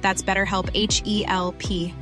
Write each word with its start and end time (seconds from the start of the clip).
That's 0.00 0.22
BetterHelp 0.22 0.68
H 0.74 1.02
E 1.06 1.24
L 1.26 1.52
P. 1.58 1.94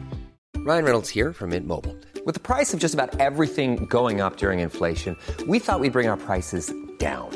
Ryan 0.56 0.84
Reynolds 0.84 1.10
here 1.10 1.32
from 1.32 1.50
Mint 1.50 1.66
Mobile. 1.66 1.94
With 2.24 2.34
the 2.34 2.40
price 2.40 2.74
of 2.74 2.80
just 2.80 2.94
about 2.94 3.20
everything 3.20 3.86
going 3.86 4.20
up 4.20 4.36
during 4.36 4.58
inflation, 4.58 5.16
we 5.46 5.60
thought 5.60 5.78
we'd 5.78 5.92
bring 5.92 6.08
our 6.08 6.16
prices 6.16 6.72
down. 6.98 7.35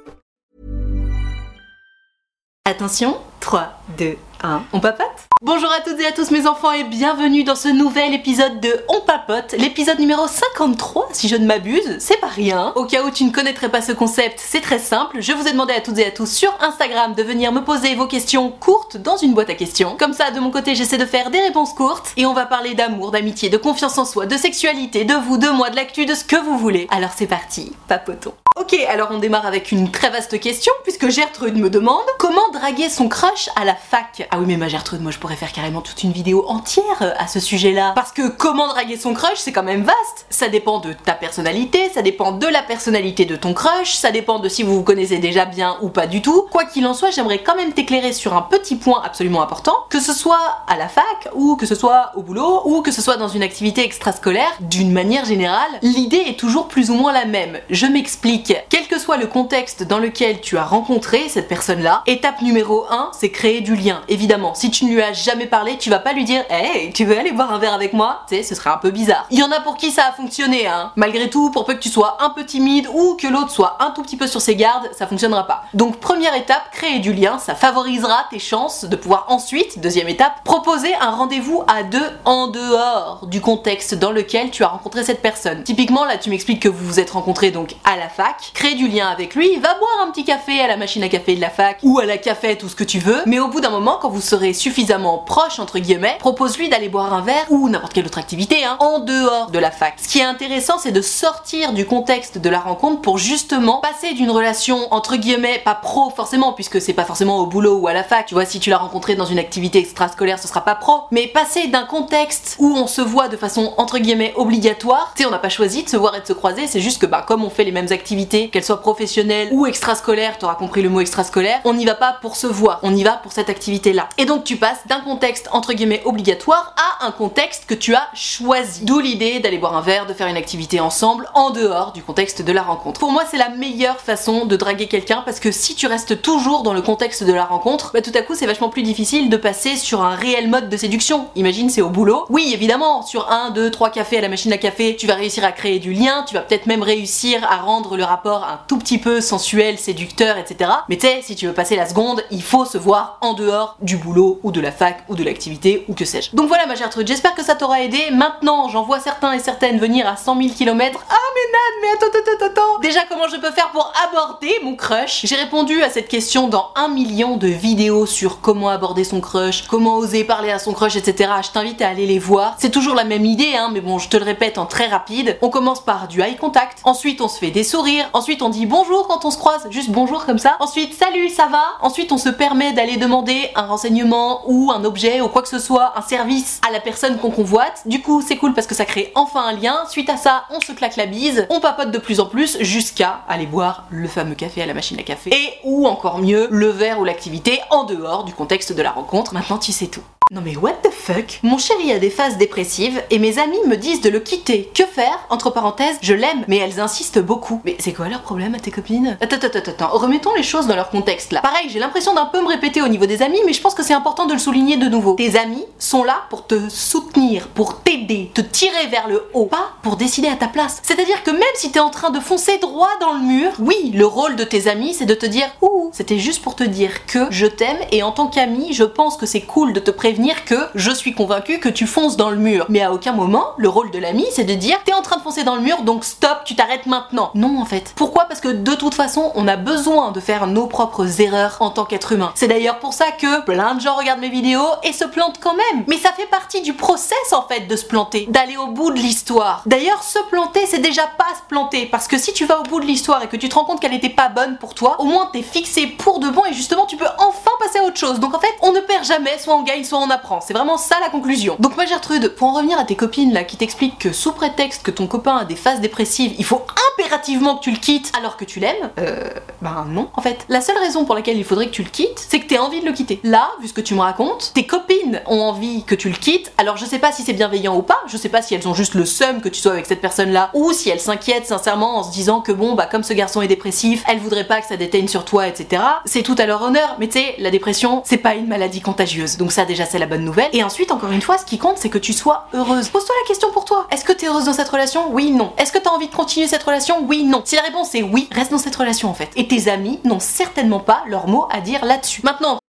Attention, 2.71 3.17
3, 3.39 3.69
2, 3.97 4.17
1, 4.43 4.63
on 4.71 4.79
papote 4.79 5.07
Bonjour 5.41 5.71
à 5.71 5.81
toutes 5.81 5.99
et 5.99 6.05
à 6.05 6.11
tous 6.11 6.29
mes 6.29 6.45
enfants 6.45 6.71
et 6.71 6.83
bienvenue 6.83 7.43
dans 7.43 7.55
ce 7.55 7.67
nouvel 7.67 8.13
épisode 8.13 8.61
de 8.61 8.85
On 8.87 9.01
papote, 9.01 9.55
l'épisode 9.57 9.99
numéro 9.99 10.27
53 10.27 11.09
si 11.11 11.27
je 11.27 11.35
ne 11.35 11.47
m'abuse, 11.47 11.97
c'est 11.97 12.19
pas 12.21 12.27
rien. 12.27 12.71
Au 12.75 12.85
cas 12.85 13.03
où 13.03 13.09
tu 13.09 13.23
ne 13.23 13.31
connaîtrais 13.31 13.69
pas 13.69 13.81
ce 13.81 13.91
concept, 13.91 14.39
c'est 14.39 14.61
très 14.61 14.77
simple, 14.77 15.17
je 15.21 15.33
vous 15.33 15.47
ai 15.47 15.51
demandé 15.51 15.73
à 15.73 15.81
toutes 15.81 15.97
et 15.97 16.05
à 16.05 16.11
tous 16.11 16.31
sur 16.31 16.55
Instagram 16.61 17.15
de 17.15 17.23
venir 17.23 17.51
me 17.51 17.63
poser 17.63 17.95
vos 17.95 18.07
questions 18.07 18.51
courtes 18.51 18.95
dans 18.95 19.17
une 19.17 19.33
boîte 19.33 19.49
à 19.49 19.55
questions. 19.55 19.97
Comme 19.99 20.13
ça, 20.13 20.29
de 20.29 20.39
mon 20.39 20.51
côté, 20.51 20.75
j'essaie 20.75 20.99
de 20.99 21.05
faire 21.05 21.31
des 21.31 21.39
réponses 21.41 21.73
courtes 21.73 22.13
et 22.15 22.27
on 22.27 22.33
va 22.33 22.45
parler 22.45 22.75
d'amour, 22.75 23.09
d'amitié, 23.09 23.49
de 23.49 23.57
confiance 23.57 23.97
en 23.97 24.05
soi, 24.05 24.27
de 24.27 24.37
sexualité, 24.37 25.03
de 25.03 25.15
vous, 25.15 25.37
de 25.37 25.49
moi, 25.49 25.71
de 25.71 25.75
l'actu, 25.75 26.05
de 26.05 26.13
ce 26.13 26.23
que 26.23 26.37
vous 26.37 26.59
voulez. 26.59 26.87
Alors 26.91 27.11
c'est 27.17 27.27
parti, 27.27 27.73
papotons. 27.87 28.35
Ok, 28.57 28.75
alors 28.89 29.07
on 29.11 29.17
démarre 29.17 29.45
avec 29.45 29.71
une 29.71 29.91
très 29.91 30.09
vaste 30.09 30.37
question 30.39 30.73
puisque 30.83 31.07
Gertrude 31.07 31.55
me 31.55 31.69
demande 31.69 32.03
comment 32.19 32.49
draguer 32.51 32.89
son 32.89 33.07
crush 33.07 33.49
à 33.55 33.63
la 33.63 33.75
fac? 33.75 34.27
Ah 34.29 34.39
oui 34.39 34.45
mais 34.45 34.57
ma 34.57 34.67
Gertrude, 34.67 35.01
moi 35.01 35.11
je 35.11 35.19
pourrais 35.19 35.37
faire 35.37 35.53
carrément 35.53 35.79
toute 35.79 36.03
une 36.03 36.11
vidéo 36.11 36.43
entière 36.47 36.83
euh, 37.01 37.13
à 37.17 37.27
ce 37.27 37.39
sujet-là. 37.39 37.93
Parce 37.95 38.11
que 38.11 38.27
comment 38.27 38.67
draguer 38.67 38.97
son 38.97 39.13
crush, 39.13 39.37
c'est 39.37 39.53
quand 39.53 39.63
même 39.63 39.83
vaste. 39.83 40.25
Ça 40.29 40.49
dépend 40.49 40.79
de 40.79 40.91
ta 40.91 41.13
personnalité, 41.13 41.89
ça 41.93 42.01
dépend 42.01 42.33
de 42.33 42.45
la 42.45 42.61
personnalité 42.61 43.23
de 43.23 43.37
ton 43.37 43.53
crush, 43.53 43.93
ça 43.93 44.11
dépend 44.11 44.39
de 44.39 44.49
si 44.49 44.63
vous 44.63 44.75
vous 44.75 44.83
connaissez 44.83 45.19
déjà 45.19 45.45
bien 45.45 45.77
ou 45.81 45.87
pas 45.87 46.07
du 46.07 46.21
tout. 46.21 46.47
Quoi 46.51 46.65
qu'il 46.65 46.85
en 46.85 46.93
soit, 46.93 47.09
j'aimerais 47.09 47.39
quand 47.39 47.55
même 47.55 47.71
t'éclairer 47.71 48.11
sur 48.11 48.33
un 48.33 48.41
petit 48.41 48.75
point 48.75 49.01
absolument 49.01 49.41
important, 49.41 49.77
que 49.89 50.01
ce 50.01 50.13
soit 50.13 50.63
à 50.67 50.75
la 50.75 50.89
fac 50.89 51.05
ou 51.35 51.55
que 51.55 51.65
ce 51.65 51.75
soit 51.75 52.11
au 52.15 52.21
boulot 52.21 52.63
ou 52.65 52.81
que 52.81 52.91
ce 52.91 53.01
soit 53.01 53.15
dans 53.15 53.29
une 53.29 53.43
activité 53.43 53.85
extrascolaire, 53.85 54.51
d'une 54.59 54.91
manière 54.91 55.23
générale, 55.23 55.71
l'idée 55.81 56.23
est 56.27 56.37
toujours 56.37 56.67
plus 56.67 56.91
ou 56.91 56.95
moins 56.95 57.13
la 57.13 57.23
même. 57.25 57.57
Je 57.69 57.85
m'explique. 57.85 58.40
Quel 58.43 58.87
que 58.87 58.99
soit 58.99 59.17
le 59.17 59.27
contexte 59.27 59.83
dans 59.83 59.99
lequel 59.99 60.41
tu 60.41 60.57
as 60.57 60.63
rencontré 60.63 61.29
cette 61.29 61.47
personne-là, 61.47 62.03
étape 62.05 62.41
numéro 62.41 62.85
1, 62.89 63.11
c'est 63.17 63.29
créer 63.29 63.61
du 63.61 63.75
lien. 63.75 64.01
Évidemment, 64.07 64.53
si 64.53 64.71
tu 64.71 64.85
ne 64.85 64.91
lui 64.91 65.01
as 65.01 65.13
jamais 65.13 65.45
parlé, 65.45 65.77
tu 65.77 65.89
vas 65.89 65.99
pas 65.99 66.13
lui 66.13 66.23
dire 66.23 66.43
Hey, 66.49 66.91
tu 66.93 67.05
veux 67.05 67.17
aller 67.17 67.31
boire 67.31 67.53
un 67.53 67.59
verre 67.59 67.73
avec 67.73 67.93
moi? 67.93 68.23
Tu 68.27 68.35
sais, 68.35 68.43
ce 68.43 68.55
serait 68.55 68.69
un 68.69 68.77
peu 68.77 68.91
bizarre. 68.91 69.25
Il 69.29 69.39
y 69.39 69.43
en 69.43 69.51
a 69.51 69.61
pour 69.61 69.77
qui 69.77 69.91
ça 69.91 70.05
a 70.07 70.11
fonctionné, 70.11 70.67
hein. 70.67 70.91
Malgré 70.95 71.29
tout, 71.29 71.51
pour 71.51 71.65
peu 71.65 71.73
que 71.73 71.79
tu 71.79 71.89
sois 71.89 72.17
un 72.19 72.29
peu 72.29 72.45
timide 72.45 72.87
ou 72.93 73.15
que 73.15 73.27
l'autre 73.27 73.51
soit 73.51 73.77
un 73.79 73.91
tout 73.91 74.01
petit 74.01 74.17
peu 74.17 74.27
sur 74.27 74.41
ses 74.41 74.55
gardes, 74.55 74.89
ça 74.93 75.07
fonctionnera 75.07 75.47
pas. 75.47 75.63
Donc, 75.73 75.99
première 75.99 76.35
étape, 76.35 76.71
créer 76.71 76.99
du 76.99 77.13
lien, 77.13 77.39
ça 77.39 77.55
favorisera 77.55 78.25
tes 78.29 78.39
chances 78.39 78.85
de 78.85 78.95
pouvoir 78.95 79.25
ensuite, 79.29 79.79
deuxième 79.79 80.09
étape, 80.09 80.43
proposer 80.43 80.93
un 80.99 81.11
rendez-vous 81.11 81.63
à 81.67 81.83
deux 81.83 82.09
en 82.25 82.47
dehors 82.47 83.25
du 83.27 83.41
contexte 83.41 83.95
dans 83.95 84.11
lequel 84.11 84.51
tu 84.51 84.63
as 84.63 84.67
rencontré 84.67 85.03
cette 85.03 85.21
personne. 85.21 85.63
Typiquement, 85.63 86.05
là, 86.05 86.17
tu 86.17 86.29
m'expliques 86.29 86.61
que 86.61 86.69
vous 86.69 86.85
vous 86.85 86.99
êtes 86.99 87.11
rencontrés 87.11 87.51
donc 87.51 87.75
à 87.83 87.97
la 87.97 88.09
fac, 88.09 88.30
crée 88.53 88.75
du 88.75 88.87
lien 88.87 89.07
avec 89.07 89.35
lui, 89.35 89.55
va 89.57 89.73
boire 89.75 90.05
un 90.05 90.11
petit 90.11 90.23
café 90.23 90.59
à 90.59 90.67
la 90.67 90.77
machine 90.77 91.03
à 91.03 91.09
café 91.09 91.35
de 91.35 91.41
la 91.41 91.49
fac 91.49 91.79
ou 91.83 91.99
à 91.99 92.05
la 92.05 92.17
cafette 92.17 92.63
ou 92.63 92.69
ce 92.69 92.75
que 92.75 92.83
tu 92.83 92.99
veux, 92.99 93.21
mais 93.25 93.39
au 93.39 93.47
bout 93.47 93.61
d'un 93.61 93.69
moment, 93.69 93.97
quand 94.01 94.09
vous 94.09 94.21
serez 94.21 94.53
suffisamment 94.53 95.17
proche 95.17 95.59
entre 95.59 95.79
guillemets, 95.79 96.17
propose-lui 96.19 96.69
d'aller 96.69 96.89
boire 96.89 97.13
un 97.13 97.21
verre 97.21 97.45
ou 97.49 97.69
n'importe 97.69 97.93
quelle 97.93 98.05
autre 98.05 98.17
activité 98.17 98.63
hein, 98.63 98.77
en 98.79 98.99
dehors 98.99 99.51
de 99.51 99.59
la 99.59 99.71
fac. 99.71 99.95
Ce 99.97 100.07
qui 100.07 100.19
est 100.19 100.23
intéressant, 100.23 100.77
c'est 100.77 100.91
de 100.91 101.01
sortir 101.01 101.73
du 101.73 101.85
contexte 101.85 102.37
de 102.37 102.49
la 102.49 102.59
rencontre 102.59 103.01
pour 103.01 103.17
justement 103.17 103.77
passer 103.77 104.13
d'une 104.13 104.31
relation 104.31 104.87
entre 104.91 105.15
guillemets 105.15 105.61
pas 105.63 105.75
pro 105.75 106.09
forcément 106.09 106.53
puisque 106.53 106.81
c'est 106.81 106.93
pas 106.93 107.05
forcément 107.05 107.39
au 107.39 107.45
boulot 107.45 107.77
ou 107.77 107.87
à 107.87 107.93
la 107.93 108.03
fac. 108.03 108.25
Tu 108.25 108.33
vois, 108.33 108.45
si 108.45 108.59
tu 108.59 108.69
l'as 108.69 108.77
rencontré 108.77 109.15
dans 109.15 109.25
une 109.25 109.39
activité 109.39 109.79
extrascolaire, 109.79 110.39
ce 110.39 110.47
sera 110.47 110.63
pas 110.63 110.75
pro, 110.75 111.03
mais 111.11 111.27
passer 111.27 111.67
d'un 111.67 111.85
contexte 111.85 112.55
où 112.59 112.67
on 112.75 112.87
se 112.87 113.01
voit 113.01 113.27
de 113.27 113.37
façon 113.37 113.73
entre 113.77 113.97
guillemets 113.97 114.33
obligatoire, 114.35 115.13
tu 115.15 115.23
sais, 115.23 115.27
on 115.27 115.31
n'a 115.31 115.39
pas 115.39 115.49
choisi 115.49 115.83
de 115.83 115.89
se 115.89 115.97
voir 115.97 116.15
et 116.15 116.21
de 116.21 116.25
se 116.25 116.33
croiser, 116.33 116.67
c'est 116.67 116.79
juste 116.79 117.01
que 117.01 117.05
bah 117.05 117.23
comme 117.27 117.43
on 117.43 117.49
fait 117.49 117.63
les 117.63 117.71
mêmes 117.71 117.91
activités, 117.91 118.20
qu'elles 118.27 118.63
soient 118.63 118.81
professionnelles 118.81 119.49
ou 119.51 119.65
extrascolaires, 119.65 120.37
t'auras 120.37 120.55
compris 120.55 120.81
le 120.81 120.89
mot 120.89 121.01
extrascolaire, 121.01 121.59
on 121.65 121.73
n'y 121.73 121.85
va 121.85 121.95
pas 121.95 122.17
pour 122.21 122.35
se 122.35 122.47
voir, 122.47 122.79
on 122.83 122.95
y 122.95 123.03
va 123.03 123.13
pour 123.13 123.31
cette 123.31 123.49
activité-là. 123.49 124.09
Et 124.17 124.25
donc 124.25 124.43
tu 124.43 124.57
passes 124.57 124.87
d'un 124.87 125.01
contexte 125.01 125.47
entre 125.51 125.73
guillemets 125.73 126.01
obligatoire 126.05 126.73
à 126.77 127.05
un 127.05 127.11
contexte 127.11 127.65
que 127.67 127.73
tu 127.73 127.95
as 127.95 128.07
choisi. 128.13 128.85
D'où 128.85 128.99
l'idée 128.99 129.39
d'aller 129.39 129.57
boire 129.57 129.75
un 129.75 129.81
verre, 129.81 130.05
de 130.05 130.13
faire 130.13 130.27
une 130.27 130.37
activité 130.37 130.79
ensemble 130.79 131.27
en 131.33 131.49
dehors 131.51 131.91
du 131.91 132.03
contexte 132.03 132.41
de 132.41 132.51
la 132.51 132.61
rencontre. 132.61 132.99
Pour 132.99 133.11
moi, 133.11 133.23
c'est 133.29 133.37
la 133.37 133.49
meilleure 133.49 133.99
façon 133.99 134.45
de 134.45 134.55
draguer 134.55 134.87
quelqu'un 134.87 135.21
parce 135.25 135.39
que 135.39 135.51
si 135.51 135.75
tu 135.75 135.87
restes 135.87 136.21
toujours 136.21 136.63
dans 136.63 136.73
le 136.73 136.81
contexte 136.81 137.23
de 137.23 137.33
la 137.33 137.45
rencontre, 137.45 137.91
bah 137.93 138.01
tout 138.01 138.11
à 138.13 138.21
coup 138.21 138.35
c'est 138.35 138.45
vachement 138.45 138.69
plus 138.69 138.83
difficile 138.83 139.29
de 139.29 139.37
passer 139.37 139.75
sur 139.75 140.01
un 140.01 140.15
réel 140.15 140.49
mode 140.49 140.69
de 140.69 140.77
séduction. 140.77 141.27
Imagine 141.35 141.69
c'est 141.69 141.81
au 141.81 141.89
boulot. 141.89 142.25
Oui, 142.29 142.51
évidemment, 142.53 143.01
sur 143.01 143.31
un, 143.31 143.49
deux, 143.51 143.71
trois 143.71 143.89
cafés 143.89 144.17
à 144.17 144.21
la 144.21 144.29
machine 144.29 144.53
à 144.53 144.57
café, 144.57 144.95
tu 144.95 145.07
vas 145.07 145.15
réussir 145.15 145.43
à 145.43 145.51
créer 145.51 145.79
du 145.79 145.93
lien, 145.93 146.23
tu 146.27 146.33
vas 146.33 146.41
peut-être 146.41 146.65
même 146.65 146.83
réussir 146.83 147.45
à 147.49 147.57
rendre 147.57 147.97
le 147.97 148.03
rapport 148.11 148.43
un 148.43 148.59
tout 148.67 148.77
petit 148.77 148.97
peu 148.97 149.21
sensuel, 149.21 149.77
séducteur, 149.77 150.37
etc. 150.37 150.69
Mais 150.89 150.97
tu 150.97 151.07
sais, 151.07 151.21
si 151.21 151.35
tu 151.35 151.47
veux 151.47 151.53
passer 151.53 151.75
la 151.75 151.87
seconde, 151.87 152.23
il 152.31 152.43
faut 152.43 152.65
se 152.65 152.77
voir 152.77 153.17
en 153.21 153.33
dehors 153.33 153.77
du 153.81 153.97
boulot 153.97 154.39
ou 154.43 154.51
de 154.51 154.61
la 154.61 154.71
fac 154.71 155.03
ou 155.09 155.15
de 155.15 155.23
l'activité 155.23 155.85
ou 155.87 155.93
que 155.93 156.05
sais-je. 156.05 156.35
Donc 156.35 156.47
voilà 156.47 156.65
ma 156.65 156.75
Gertrude, 156.75 157.07
j'espère 157.07 157.35
que 157.35 157.43
ça 157.43 157.55
t'aura 157.55 157.81
aidé. 157.81 157.99
Maintenant, 158.11 158.69
j'en 158.69 158.83
vois 158.83 158.99
certains 158.99 159.33
et 159.33 159.39
certaines 159.39 159.79
venir 159.79 160.07
à 160.07 160.15
100 160.15 160.41
000 160.41 160.53
km. 160.55 160.99
Ah 161.09 161.15
mais 161.35 161.41
Nan, 161.51 161.61
mais 161.81 161.87
attends, 161.95 162.17
attends, 162.17 162.45
attends. 162.45 162.79
Déjà, 162.79 163.01
comment 163.09 163.27
je 163.27 163.35
peux 163.37 163.51
faire 163.51 163.71
pour 163.71 163.91
aborder 164.07 164.53
mon 164.63 164.75
crush? 164.75 165.21
J'ai 165.25 165.35
répondu 165.35 165.81
à 165.83 165.89
cette 165.89 166.07
question 166.07 166.47
dans 166.47 166.71
un 166.75 166.87
million 166.87 167.37
de 167.37 167.47
vidéos 167.47 168.05
sur 168.05 168.41
comment 168.41 168.69
aborder 168.69 169.03
son 169.03 169.19
crush, 169.19 169.67
comment 169.67 169.97
oser 169.97 170.23
parler 170.23 170.51
à 170.51 170.59
son 170.59 170.73
crush, 170.73 170.95
etc. 170.95 171.31
Je 171.43 171.51
t'invite 171.51 171.81
à 171.81 171.89
aller 171.89 172.05
les 172.05 172.19
voir. 172.19 172.55
C'est 172.57 172.69
toujours 172.69 172.95
la 172.95 173.03
même 173.03 173.25
idée, 173.25 173.53
hein, 173.55 173.69
mais 173.73 173.81
bon, 173.81 173.99
je 173.99 174.07
te 174.07 174.17
le 174.17 174.23
répète 174.23 174.57
en 174.57 174.65
très 174.65 174.87
rapide. 174.87 175.37
On 175.41 175.49
commence 175.49 175.81
par 175.81 176.07
du 176.07 176.21
eye 176.21 176.37
contact. 176.37 176.79
Ensuite, 176.83 177.21
on 177.21 177.27
se 177.27 177.37
fait 177.37 177.51
des 177.51 177.63
sourires 177.63 178.00
Ensuite, 178.13 178.41
on 178.41 178.49
dit 178.49 178.65
bonjour 178.65 179.07
quand 179.07 179.25
on 179.25 179.31
se 179.31 179.37
croise, 179.37 179.67
juste 179.69 179.89
bonjour 179.89 180.25
comme 180.25 180.37
ça. 180.37 180.55
Ensuite, 180.59 180.93
salut, 180.93 181.29
ça 181.29 181.47
va? 181.47 181.63
Ensuite, 181.81 182.11
on 182.11 182.17
se 182.17 182.29
permet 182.29 182.73
d'aller 182.73 182.97
demander 182.97 183.49
un 183.55 183.63
renseignement 183.63 184.41
ou 184.45 184.71
un 184.71 184.83
objet 184.83 185.21
ou 185.21 185.27
quoi 185.27 185.41
que 185.41 185.47
ce 185.47 185.59
soit, 185.59 185.93
un 185.97 186.01
service 186.01 186.59
à 186.67 186.71
la 186.71 186.79
personne 186.79 187.17
qu'on 187.17 187.31
convoite. 187.31 187.83
Du 187.85 188.01
coup, 188.01 188.21
c'est 188.21 188.37
cool 188.37 188.53
parce 188.53 188.67
que 188.67 188.75
ça 188.75 188.85
crée 188.85 189.11
enfin 189.15 189.41
un 189.41 189.53
lien. 189.53 189.75
Suite 189.89 190.09
à 190.09 190.17
ça, 190.17 190.45
on 190.51 190.59
se 190.61 190.71
claque 190.71 190.95
la 190.95 191.05
bise, 191.05 191.47
on 191.49 191.59
papote 191.59 191.91
de 191.91 191.97
plus 191.97 192.19
en 192.19 192.25
plus 192.25 192.57
jusqu'à 192.61 193.21
aller 193.27 193.45
boire 193.45 193.85
le 193.89 194.07
fameux 194.07 194.35
café 194.35 194.61
à 194.61 194.65
la 194.65 194.73
machine 194.73 194.99
à 194.99 195.03
café 195.03 195.31
et 195.33 195.53
ou 195.63 195.87
encore 195.87 196.19
mieux, 196.19 196.47
le 196.51 196.67
verre 196.67 196.99
ou 196.99 197.05
l'activité 197.05 197.59
en 197.69 197.83
dehors 197.83 198.23
du 198.23 198.33
contexte 198.33 198.73
de 198.73 198.81
la 198.81 198.91
rencontre. 198.91 199.33
Maintenant, 199.33 199.57
tu 199.57 199.71
sais 199.71 199.87
tout. 199.87 200.01
Non 200.33 200.39
mais 200.41 200.55
what 200.55 200.75
the 200.81 200.89
fuck? 200.89 201.41
Mon 201.43 201.57
chéri 201.57 201.91
a 201.91 201.99
des 201.99 202.09
phases 202.09 202.37
dépressives 202.37 203.03
et 203.09 203.19
mes 203.19 203.37
amis 203.37 203.59
me 203.67 203.75
disent 203.75 203.99
de 203.99 204.09
le 204.09 204.21
quitter. 204.21 204.71
Que 204.73 204.85
faire? 204.85 205.19
Entre 205.29 205.49
parenthèses, 205.49 205.97
je 206.01 206.13
l'aime, 206.13 206.45
mais 206.47 206.55
elles 206.55 206.79
insistent 206.79 207.19
beaucoup. 207.19 207.59
Mais 207.65 207.75
c'est 207.79 207.91
quoi 207.91 208.07
leur 208.07 208.21
problème 208.21 208.55
à 208.55 208.59
tes 208.59 208.71
copines? 208.71 209.17
Attends, 209.19 209.45
attends, 209.45 209.59
attends, 209.59 209.89
remettons 209.89 210.33
les 210.33 210.43
choses 210.43 210.67
dans 210.67 210.77
leur 210.77 210.89
contexte 210.89 211.33
là. 211.33 211.41
Pareil, 211.41 211.67
j'ai 211.67 211.79
l'impression 211.79 212.13
d'un 212.13 212.27
peu 212.27 212.41
me 212.41 212.47
répéter 212.47 212.81
au 212.81 212.87
niveau 212.87 213.07
des 213.07 213.21
amis, 213.21 213.41
mais 213.45 213.51
je 213.51 213.59
pense 213.59 213.73
que 213.73 213.83
c'est 213.83 213.93
important 213.93 214.25
de 214.25 214.31
le 214.31 214.39
souligner 214.39 214.77
de 214.77 214.87
nouveau. 214.87 215.15
Tes 215.15 215.37
amis 215.37 215.65
sont 215.77 216.05
là 216.05 216.21
pour 216.29 216.47
te 216.47 216.69
soutenir, 216.69 217.49
pour 217.49 217.81
t'aider, 217.81 218.31
te 218.33 218.39
tirer 218.39 218.87
vers 218.87 219.09
le 219.09 219.29
haut, 219.33 219.47
pas 219.47 219.73
pour 219.83 219.97
décider 219.97 220.29
à 220.29 220.37
ta 220.37 220.47
place. 220.47 220.79
C'est-à-dire 220.81 221.23
que 221.23 221.31
même 221.31 221.41
si 221.55 221.73
t'es 221.73 221.81
en 221.81 221.89
train 221.89 222.09
de 222.09 222.21
foncer 222.21 222.57
droit 222.57 222.91
dans 223.01 223.15
le 223.15 223.19
mur, 223.19 223.51
oui, 223.59 223.91
le 223.93 224.05
rôle 224.05 224.37
de 224.37 224.45
tes 224.45 224.69
amis 224.69 224.93
c'est 224.93 225.05
de 225.05 225.13
te 225.13 225.25
dire 225.25 225.49
ouh, 225.61 225.89
c'était 225.91 226.19
juste 226.19 226.41
pour 226.41 226.55
te 226.55 226.63
dire 226.63 227.05
que 227.05 227.27
je 227.31 227.47
t'aime 227.47 227.79
et 227.91 228.01
en 228.01 228.13
tant 228.13 228.27
qu'ami, 228.27 228.71
je 228.71 228.85
pense 228.85 229.17
que 229.17 229.25
c'est 229.25 229.41
cool 229.41 229.73
de 229.73 229.81
te 229.81 229.91
prévenir 229.91 230.20
que 230.45 230.69
je 230.75 230.91
suis 230.91 231.13
convaincu 231.13 231.59
que 231.59 231.69
tu 231.69 231.87
fonces 231.87 232.17
dans 232.17 232.29
le 232.29 232.37
mur. 232.37 232.65
Mais 232.69 232.81
à 232.81 232.93
aucun 232.93 233.11
moment, 233.11 233.47
le 233.57 233.69
rôle 233.69 233.91
de 233.91 233.99
l'ami, 233.99 234.25
c'est 234.31 234.43
de 234.43 234.53
dire 234.53 234.77
t'es 234.85 234.93
en 234.93 235.01
train 235.01 235.17
de 235.17 235.21
foncer 235.21 235.43
dans 235.43 235.55
le 235.55 235.61
mur, 235.61 235.81
donc 235.83 236.05
stop, 236.05 236.39
tu 236.45 236.55
t'arrêtes 236.55 236.85
maintenant. 236.85 237.31
Non, 237.35 237.59
en 237.59 237.65
fait. 237.65 237.93
Pourquoi? 237.95 238.25
Parce 238.25 238.41
que 238.41 238.49
de 238.49 238.75
toute 238.75 238.93
façon, 238.93 239.31
on 239.35 239.47
a 239.47 239.55
besoin 239.55 240.11
de 240.11 240.19
faire 240.19 240.47
nos 240.47 240.67
propres 240.67 241.21
erreurs 241.21 241.57
en 241.59 241.69
tant 241.69 241.85
qu'être 241.85 242.11
humain. 242.11 242.31
C'est 242.35 242.47
d'ailleurs 242.47 242.79
pour 242.79 242.93
ça 242.93 243.11
que 243.11 243.41
plein 243.41 243.75
de 243.75 243.81
gens 243.81 243.95
regardent 243.95 244.21
mes 244.21 244.29
vidéos 244.29 244.67
et 244.83 244.93
se 244.93 245.05
plantent 245.05 245.39
quand 245.39 245.55
même. 245.55 245.83
Mais 245.87 245.97
ça 245.97 246.11
fait 246.11 246.27
partie 246.27 246.61
du 246.61 246.73
process 246.73 247.33
en 247.33 247.47
fait 247.47 247.61
de 247.61 247.75
se 247.75 247.85
planter, 247.85 248.27
d'aller 248.29 248.57
au 248.57 248.67
bout 248.67 248.91
de 248.91 248.99
l'histoire. 248.99 249.63
D'ailleurs, 249.65 250.03
se 250.03 250.19
planter, 250.29 250.65
c'est 250.65 250.79
déjà 250.79 251.03
pas 251.17 251.33
se 251.35 251.47
planter. 251.47 251.85
Parce 251.85 252.07
que 252.07 252.17
si 252.17 252.33
tu 252.33 252.45
vas 252.45 252.59
au 252.59 252.63
bout 252.63 252.79
de 252.79 252.85
l'histoire 252.85 253.23
et 253.23 253.27
que 253.27 253.37
tu 253.37 253.49
te 253.49 253.55
rends 253.55 253.65
compte 253.65 253.79
qu'elle 253.79 253.93
était 253.93 254.09
pas 254.09 254.29
bonne 254.29 254.57
pour 254.57 254.75
toi, 254.75 254.99
au 254.99 255.05
moins 255.05 255.29
t'es 255.31 255.41
fixé 255.41 255.87
pour 255.87 256.19
de 256.19 256.29
bon 256.29 256.45
et 256.45 256.53
justement 256.53 256.85
tu 256.85 256.97
peux 256.97 257.07
enfin 257.17 257.51
passer 257.59 257.79
à 257.79 257.83
autre 257.83 257.97
chose. 257.97 258.19
Donc 258.19 258.35
en 258.35 258.39
fait, 258.39 258.53
on 258.61 258.71
ne 258.71 258.79
perd 258.79 259.03
jamais, 259.05 259.37
soit 259.39 259.55
on 259.55 259.63
gagne, 259.63 259.83
soit 259.83 259.99
on 259.99 260.09
apprend. 260.11 260.41
C'est 260.41 260.53
vraiment 260.53 260.77
ça 260.77 260.95
la 261.01 261.09
conclusion. 261.09 261.55
Donc 261.59 261.75
moi 261.75 261.85
Gertrude, 261.85 262.29
pour 262.35 262.49
en 262.49 262.53
revenir 262.53 262.79
à 262.79 262.83
tes 262.83 262.95
copines 262.95 263.33
là 263.33 263.43
qui 263.43 263.57
t'expliquent 263.57 263.99
que 263.99 264.11
sous 264.11 264.31
prétexte 264.31 264.83
que 264.83 264.91
ton 264.91 265.07
copain 265.07 265.37
a 265.37 265.45
des 265.45 265.55
phases 265.55 265.81
dépressives, 265.81 266.33
il 266.37 266.45
faut 266.45 266.61
impérativement 266.93 267.57
que 267.57 267.63
tu 267.63 267.71
le 267.71 267.77
quittes 267.77 268.11
alors 268.17 268.37
que 268.37 268.45
tu 268.45 268.59
l'aimes, 268.59 268.89
euh, 268.99 269.29
ben 269.61 269.85
non 269.89 270.09
en 270.13 270.21
fait. 270.21 270.45
La 270.49 270.61
seule 270.61 270.77
raison 270.77 271.05
pour 271.05 271.15
laquelle 271.15 271.37
il 271.37 271.43
faudrait 271.43 271.67
que 271.67 271.71
tu 271.71 271.83
le 271.83 271.89
quittes, 271.89 272.25
c'est 272.29 272.39
que 272.39 272.47
t'aies 272.47 272.59
envie 272.59 272.81
de 272.81 272.85
le 272.85 272.91
quitter. 272.91 273.19
Là, 273.23 273.49
vu 273.61 273.67
ce 273.67 273.73
que 273.73 273.81
tu 273.81 273.95
me 273.95 274.01
racontes, 274.01 274.51
tes 274.53 274.65
copines 274.65 275.21
ont 275.27 275.41
envie 275.41 275.83
que 275.83 275.95
tu 275.95 276.09
le 276.09 276.15
quittes, 276.15 276.51
alors 276.57 276.77
je 276.77 276.85
sais 276.85 276.99
pas 276.99 277.11
si 277.11 277.23
c'est 277.23 277.33
bienveillant 277.33 277.75
ou 277.75 277.81
pas, 277.81 278.01
je 278.07 278.17
sais 278.17 278.29
pas 278.29 278.41
si 278.41 278.55
elles 278.55 278.67
ont 278.67 278.73
juste 278.73 278.95
le 278.95 279.05
seum 279.05 279.41
que 279.41 279.49
tu 279.49 279.59
sois 279.61 279.73
avec 279.73 279.85
cette 279.85 280.01
personne 280.01 280.31
là, 280.31 280.49
ou 280.53 280.73
si 280.73 280.89
elles 280.89 280.99
s'inquiètent 280.99 281.47
sincèrement 281.47 281.99
en 281.99 282.03
se 282.03 282.11
disant 282.11 282.41
que 282.41 282.51
bon 282.51 282.73
bah 282.73 282.87
comme 282.89 283.03
ce 283.03 283.13
garçon 283.13 283.41
est 283.41 283.47
dépressif, 283.47 284.03
elle 284.07 284.19
voudrait 284.19 284.47
pas 284.47 284.61
que 284.61 284.67
ça 284.67 284.77
déteigne 284.77 285.07
sur 285.07 285.25
toi, 285.25 285.47
etc. 285.47 285.81
C'est 286.05 286.23
tout 286.23 286.35
à 286.37 286.45
leur 286.45 286.61
honneur, 286.61 286.97
mais 286.99 287.07
tu 287.07 287.19
sais, 287.19 287.35
la 287.39 287.51
dépression, 287.51 288.01
c'est 288.05 288.17
pas 288.17 288.35
une 288.35 288.47
maladie 288.47 288.81
contagieuse, 288.81 289.37
donc 289.37 289.51
ça 289.51 289.65
déjà 289.65 289.85
c'est 289.85 289.99
bonne 290.05 290.23
nouvelle. 290.23 290.49
Et 290.53 290.63
ensuite, 290.63 290.91
encore 290.91 291.11
une 291.11 291.21
fois, 291.21 291.37
ce 291.37 291.45
qui 291.45 291.57
compte, 291.57 291.77
c'est 291.77 291.89
que 291.89 291.97
tu 291.97 292.13
sois 292.13 292.47
heureuse. 292.53 292.89
Pose-toi 292.89 293.15
la 293.23 293.27
question 293.27 293.51
pour 293.51 293.65
toi. 293.65 293.87
Est-ce 293.91 294.05
que 294.05 294.13
t'es 294.13 294.27
heureuse 294.27 294.45
dans 294.45 294.53
cette 294.53 294.69
relation? 294.69 295.11
Oui, 295.11 295.31
non. 295.31 295.53
Est-ce 295.57 295.71
que 295.71 295.77
t'as 295.77 295.91
envie 295.91 296.07
de 296.07 296.15
continuer 296.15 296.47
cette 296.47 296.63
relation? 296.63 297.05
Oui, 297.05 297.23
non. 297.23 297.41
Si 297.45 297.55
la 297.55 297.61
réponse 297.61 297.95
est 297.95 298.03
oui, 298.03 298.27
reste 298.31 298.51
dans 298.51 298.57
cette 298.57 298.75
relation 298.75 299.09
en 299.09 299.13
fait. 299.13 299.29
Et 299.35 299.47
tes 299.47 299.69
amis 299.69 299.99
n'ont 300.03 300.19
certainement 300.19 300.79
pas 300.79 301.03
leur 301.07 301.27
mot 301.27 301.47
à 301.51 301.61
dire 301.61 301.85
là-dessus. 301.85 302.21
Maintenant, 302.23 302.59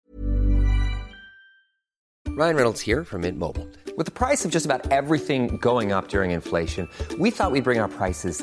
Ryan 2.35 2.57
Reynolds 2.57 2.81
here 2.81 3.05
from 3.05 3.21
Mint 3.23 3.39
Mobile. 3.39 3.69
With 3.99 4.07
the 4.07 4.11
price 4.11 4.47
of 4.47 4.51
just 4.51 4.65
about 4.65 4.91
everything 4.91 5.59
going 5.61 5.93
up 5.93 6.09
during 6.09 6.31
inflation, 6.31 6.89
we 7.19 7.31
thought 7.31 7.53
we'd 7.53 7.63
bring 7.63 7.79
our 7.79 7.89
prices 7.89 8.43